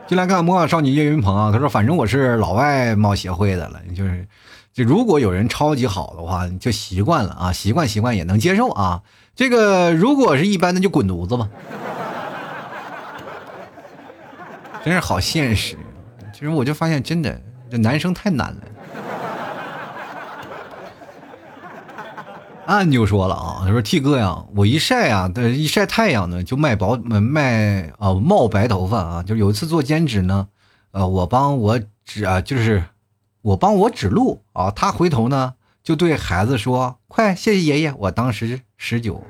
[0.06, 4.28] 进来看魔法少女岳云鹏啊，他说：“反正我是老外貌协会的了，就是，
[4.74, 9.00] 就如果有人超级好的话，就习惯了啊，习惯习惯也能接受啊。
[9.34, 11.48] 这个如果是一般的，就滚犊子吧。
[14.84, 15.78] 真是好现实，
[16.34, 17.40] 其实我就发现，真的
[17.70, 18.60] 这男生太难了。”
[22.66, 29.22] 俺就说了啊，他说：“T 哥呀，我一晒啊，一晒太阳呢，就卖薄卖啊冒白头发啊。
[29.22, 30.48] 就有一次做兼职呢，
[30.92, 32.82] 呃，我帮我指啊，就是
[33.42, 34.70] 我帮我指路啊。
[34.70, 39.22] 他回头呢，就对孩子说：‘快，谢谢爷爷。’我当时十九。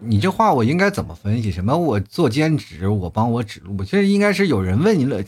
[0.00, 1.50] 你这话我应该怎么分析？
[1.50, 1.76] 什么？
[1.76, 5.20] 我做兼职，我帮我指路，其实应该是有人问你了，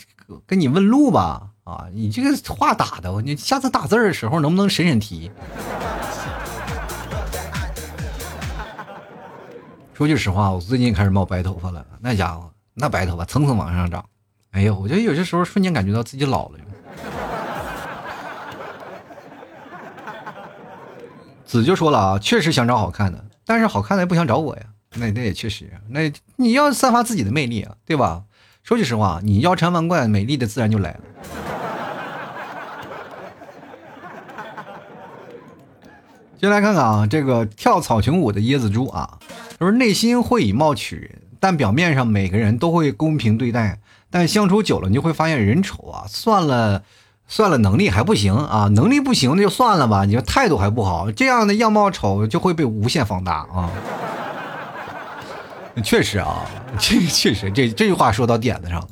[0.47, 5.31] 跟你问路吧。”啊，你这个话打的，你下次打字的时候能不能审审题？
[9.95, 14.03] 说句实话，我最近开始冒白头发了，那家伙那白头发蹭蹭往上涨，
[14.53, 16.59] 哎呦，我觉得有些时候瞬间感觉到自己老了。
[21.45, 24.63] 子就说了啊，确实想找好看的，但是好看的也不想找我呀，
[24.95, 28.23] 那那也确实，那你要散发自己的魅力啊，对吧？
[28.71, 31.01] 说句实话，你腰缠万贯，美丽的自然就来了。
[36.41, 39.19] 先来看看啊，这个跳草裙舞的椰子猪啊，
[39.59, 41.11] 他说内心会以貌取人，
[41.41, 46.85] 但表面上每个人都会公平对待，但相处久了你就会发现人丑啊，算了，
[47.27, 53.69] 算了，能力还不行啊，能力不行那就算了吧，你说态度还不好，这样的样貌丑就会被无限放大啊。
[55.81, 56.47] 确实啊，
[56.79, 58.89] 这确实这这句话说到点子上了。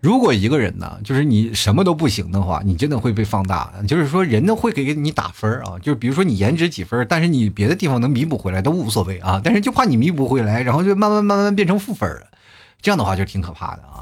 [0.00, 3.70] 如果一个人呢，就是你什么都不行的话，你真的会被放大。
[3.86, 12.22] 就是说，人呢会给你打分啊，就是比如说你颜值几分，但是你别的地方能弥补回来都无所谓啊，但是就怕你弥补回来，然后就慢慢慢慢变成负分了。
[12.80, 14.00] 这样的话就挺可怕的啊。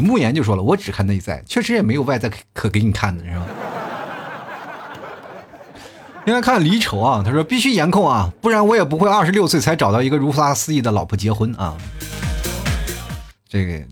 [0.00, 3.46] 慕言就说了，我只看内在，确实也没有外在可给你看的，是吧？
[6.28, 11.74] 现在看离愁啊，他说必须颜控啊，不然我也不会二十六岁才找到一个如花似意的老婆结婚啊。
[13.48, 13.82] 这个。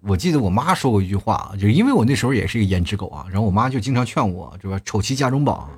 [0.00, 4.76] 我记得我妈说过一句话啊，就是因为我那时候也是一个颜值狗啊，然后我妈就经常劝我，是吧？
[4.84, 5.70] 丑妻家中宝。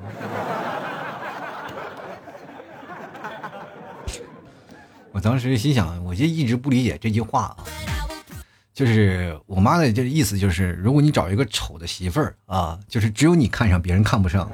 [5.12, 7.57] 我当时心想，我就一直不理解这句话啊，
[8.72, 14.51] 就是我妈的这意思就是，如果你找一个丑的媳妇儿啊，就是只有你看上，别人看不上。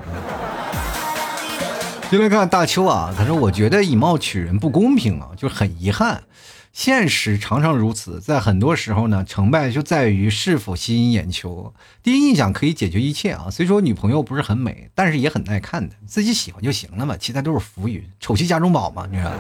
[2.11, 6.25] 就来看大邱啊，他说：“我觉得以貌取人不公平啊，就很遗憾。
[6.73, 11.73] 现实常常如此，在很多时候呢，成败就在于是否吸引眼球。
[12.03, 13.47] 第一印象可以解决一切啊。
[13.49, 18.05] 虽说女朋友不是很美，但是也很耐看的，自己喜欢就行了嘛，其他都是浮云。
[18.19, 19.31] 丑妻家中宝嘛，你说。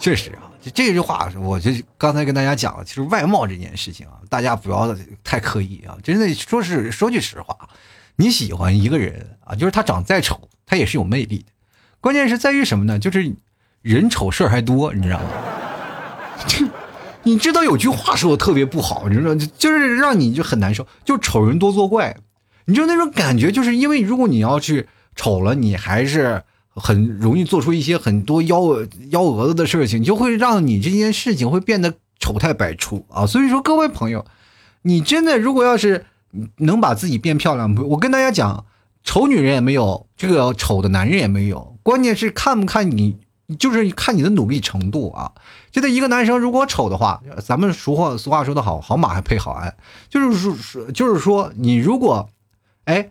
[0.00, 4.92] 确实啊，这句话，我就刚才跟大家讲了，其实外貌这件事情啊，大家不要
[5.22, 5.96] 太刻意啊。
[6.02, 7.56] 真的说是说句实话。”
[8.16, 11.44] 你喜欢一个人啊，就是他长再丑，他也是有魅力的。
[12.00, 12.98] 关键是在于什么呢？
[12.98, 13.32] 就是
[13.82, 15.26] 人丑事儿还多，你知道吗？
[17.24, 22.16] 你知道有句话说的特别不好，你知道，就是让你就很难受，就丑人多作怪。
[22.64, 28.60] 你就那种感觉，就是因为如果你要去丑了，你还是很容易做出一些很多幺
[29.10, 33.26] 幺蛾子的事情，就会让你这件事情会变得丑态百出啊。
[33.26, 34.24] 所以说，各位朋友，
[34.82, 36.06] 你真的如果要是。
[36.56, 37.88] 能把自己变漂亮不？
[37.88, 38.64] 我跟大家讲，
[39.04, 43.18] 丑女人也没有，这个丑的男人也没有，关键是看不看你，
[43.58, 45.32] 就是看你的努力程度啊。
[45.70, 49.74] 觉得一个男生如果丑的话，咱们俗话俗话说得好，好马还配好鞍，
[50.08, 52.30] 就是说，就是说你如果，
[52.84, 53.10] 哎，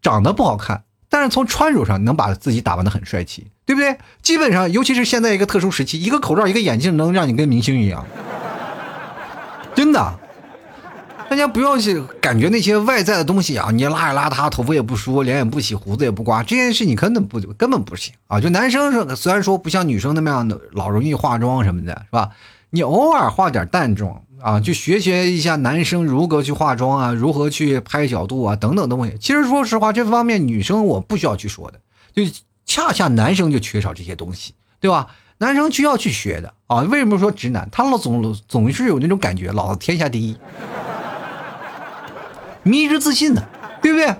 [0.00, 3.98] 长得不好看，但是从穿着上能把自己打扮的很帅气，对不对？
[4.22, 8.06] 基本上，尤其是现在一个特殊时期，一个口罩，一个眼镜，能让你跟明星一样，
[9.74, 10.20] 真的。
[11.34, 18.40] 大家不要去感觉那些外在的东西啊，你邋里邋遢，头发也不梳，脸也不洗，胡子也不刮，这件事你根本不根本不行啊！
[18.40, 22.30] 就男生是 虽然说不像女生那么样的老容易化妆什么的，是吧？
[22.70, 29.16] 你偶尔化点淡妆啊，就学学一下男生如何去化妆啊，如何去拍角度啊，等等东西。
[29.18, 31.80] 其实说实话，这方面女生我不需要去说的，
[32.14, 32.32] 就
[32.64, 35.08] 恰恰男生就缺少这些东西，对吧？
[35.38, 36.82] 男生需要去学的啊！
[36.82, 37.68] 为什么说直男？
[37.72, 40.36] 他老总总是有那种感觉，老子天下第一。
[42.64, 43.46] 迷之自信的，
[43.80, 44.16] 对不对？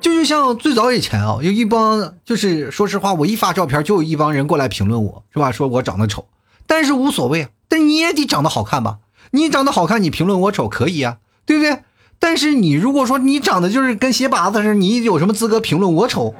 [0.00, 5.52] 就就像最早以前啊，有一帮就是说实话，我一发照片就有一帮人过来评论我，是吧？
[5.52, 6.26] 说我长得丑，
[6.66, 7.50] 但是无所谓啊。
[7.68, 8.98] 但你也得长得好看吧？
[9.32, 11.80] 你长得好看，你评论我丑可以啊，对不对？
[12.18, 16.34] 但是你如果说你长得就是跟鞋拔子似的，你有什么资格评论我丑？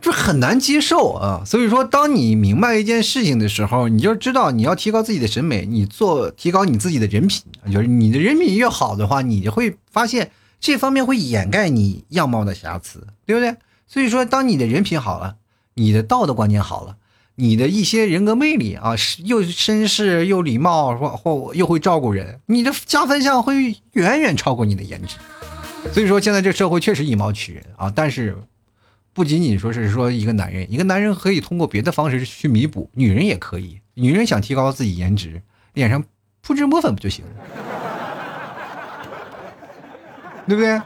[0.00, 7.42] 就很难接受啊，所以说，当你明白一件事情的时候，你就知道你要提高自己的审美，你做提高你自己的人品，
[7.72, 10.30] 就是你的人品越好的话，你就会发现
[10.60, 13.56] 这方面会掩盖你样貌的瑕疵，对不对？
[13.88, 15.34] 所以说，当你的人品好了，
[15.74, 16.96] 你的道德观念好了，
[17.34, 18.92] 你的一些人格魅力啊，
[19.24, 25.16] 又绅士又礼貌，或或又会照顾人，你的加分项会远远超过你的颜值。
[25.92, 28.38] 所以说，现在这社会确实以貌取人啊，但是。
[29.18, 33.80] 不仅仅说是说一个男人，一个男人可以通过别的方式去弥补，女人也可以。
[33.94, 35.42] 女人想提高自己颜值，
[35.74, 36.04] 脸上
[36.40, 37.30] 铺脂抹粉不就行了？
[40.46, 40.80] 对不对？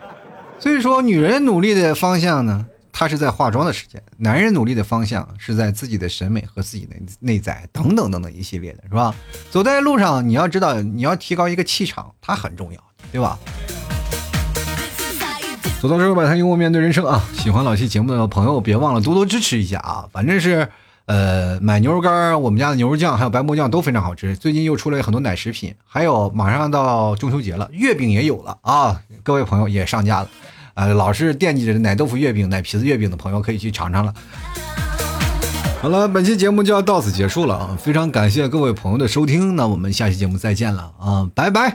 [0.59, 9.15] 所以说，女人努力的方向呢，她是在化妆的时间；男人努力的方向是在自己的审美和自己的内在等等等等一系列的，是吧？
[9.51, 13.39] 走在路上，你要知道，你要提高一个气场，它很重要，对吧？
[15.83, 17.21] 走到这儿，摆摊幽默面对人生啊！
[17.33, 20.07] 喜欢老 T 节目的朋友，别忘了多多支持一下啊！
[20.13, 20.69] 反正是，
[21.07, 24.37] 呃，买牛肉干，我们家的牛肉酱还有白馍酱都非常好吃。
[24.37, 29.01] 最近又出了很多奶食品，还有马上到中秋节了，月饼也有了啊！
[29.25, 30.29] 各位朋友也上架了，
[30.75, 34.15] 呃，老是惦记着奶豆腐月饼、奶皮子月饼的朋友可以去尝尝了。
[35.81, 37.77] 好了，本期节目就要到此结束了啊！
[37.77, 41.29] 非常感谢各位朋友的收听，那我们下期节目再见了啊！
[41.35, 41.75] 拜拜。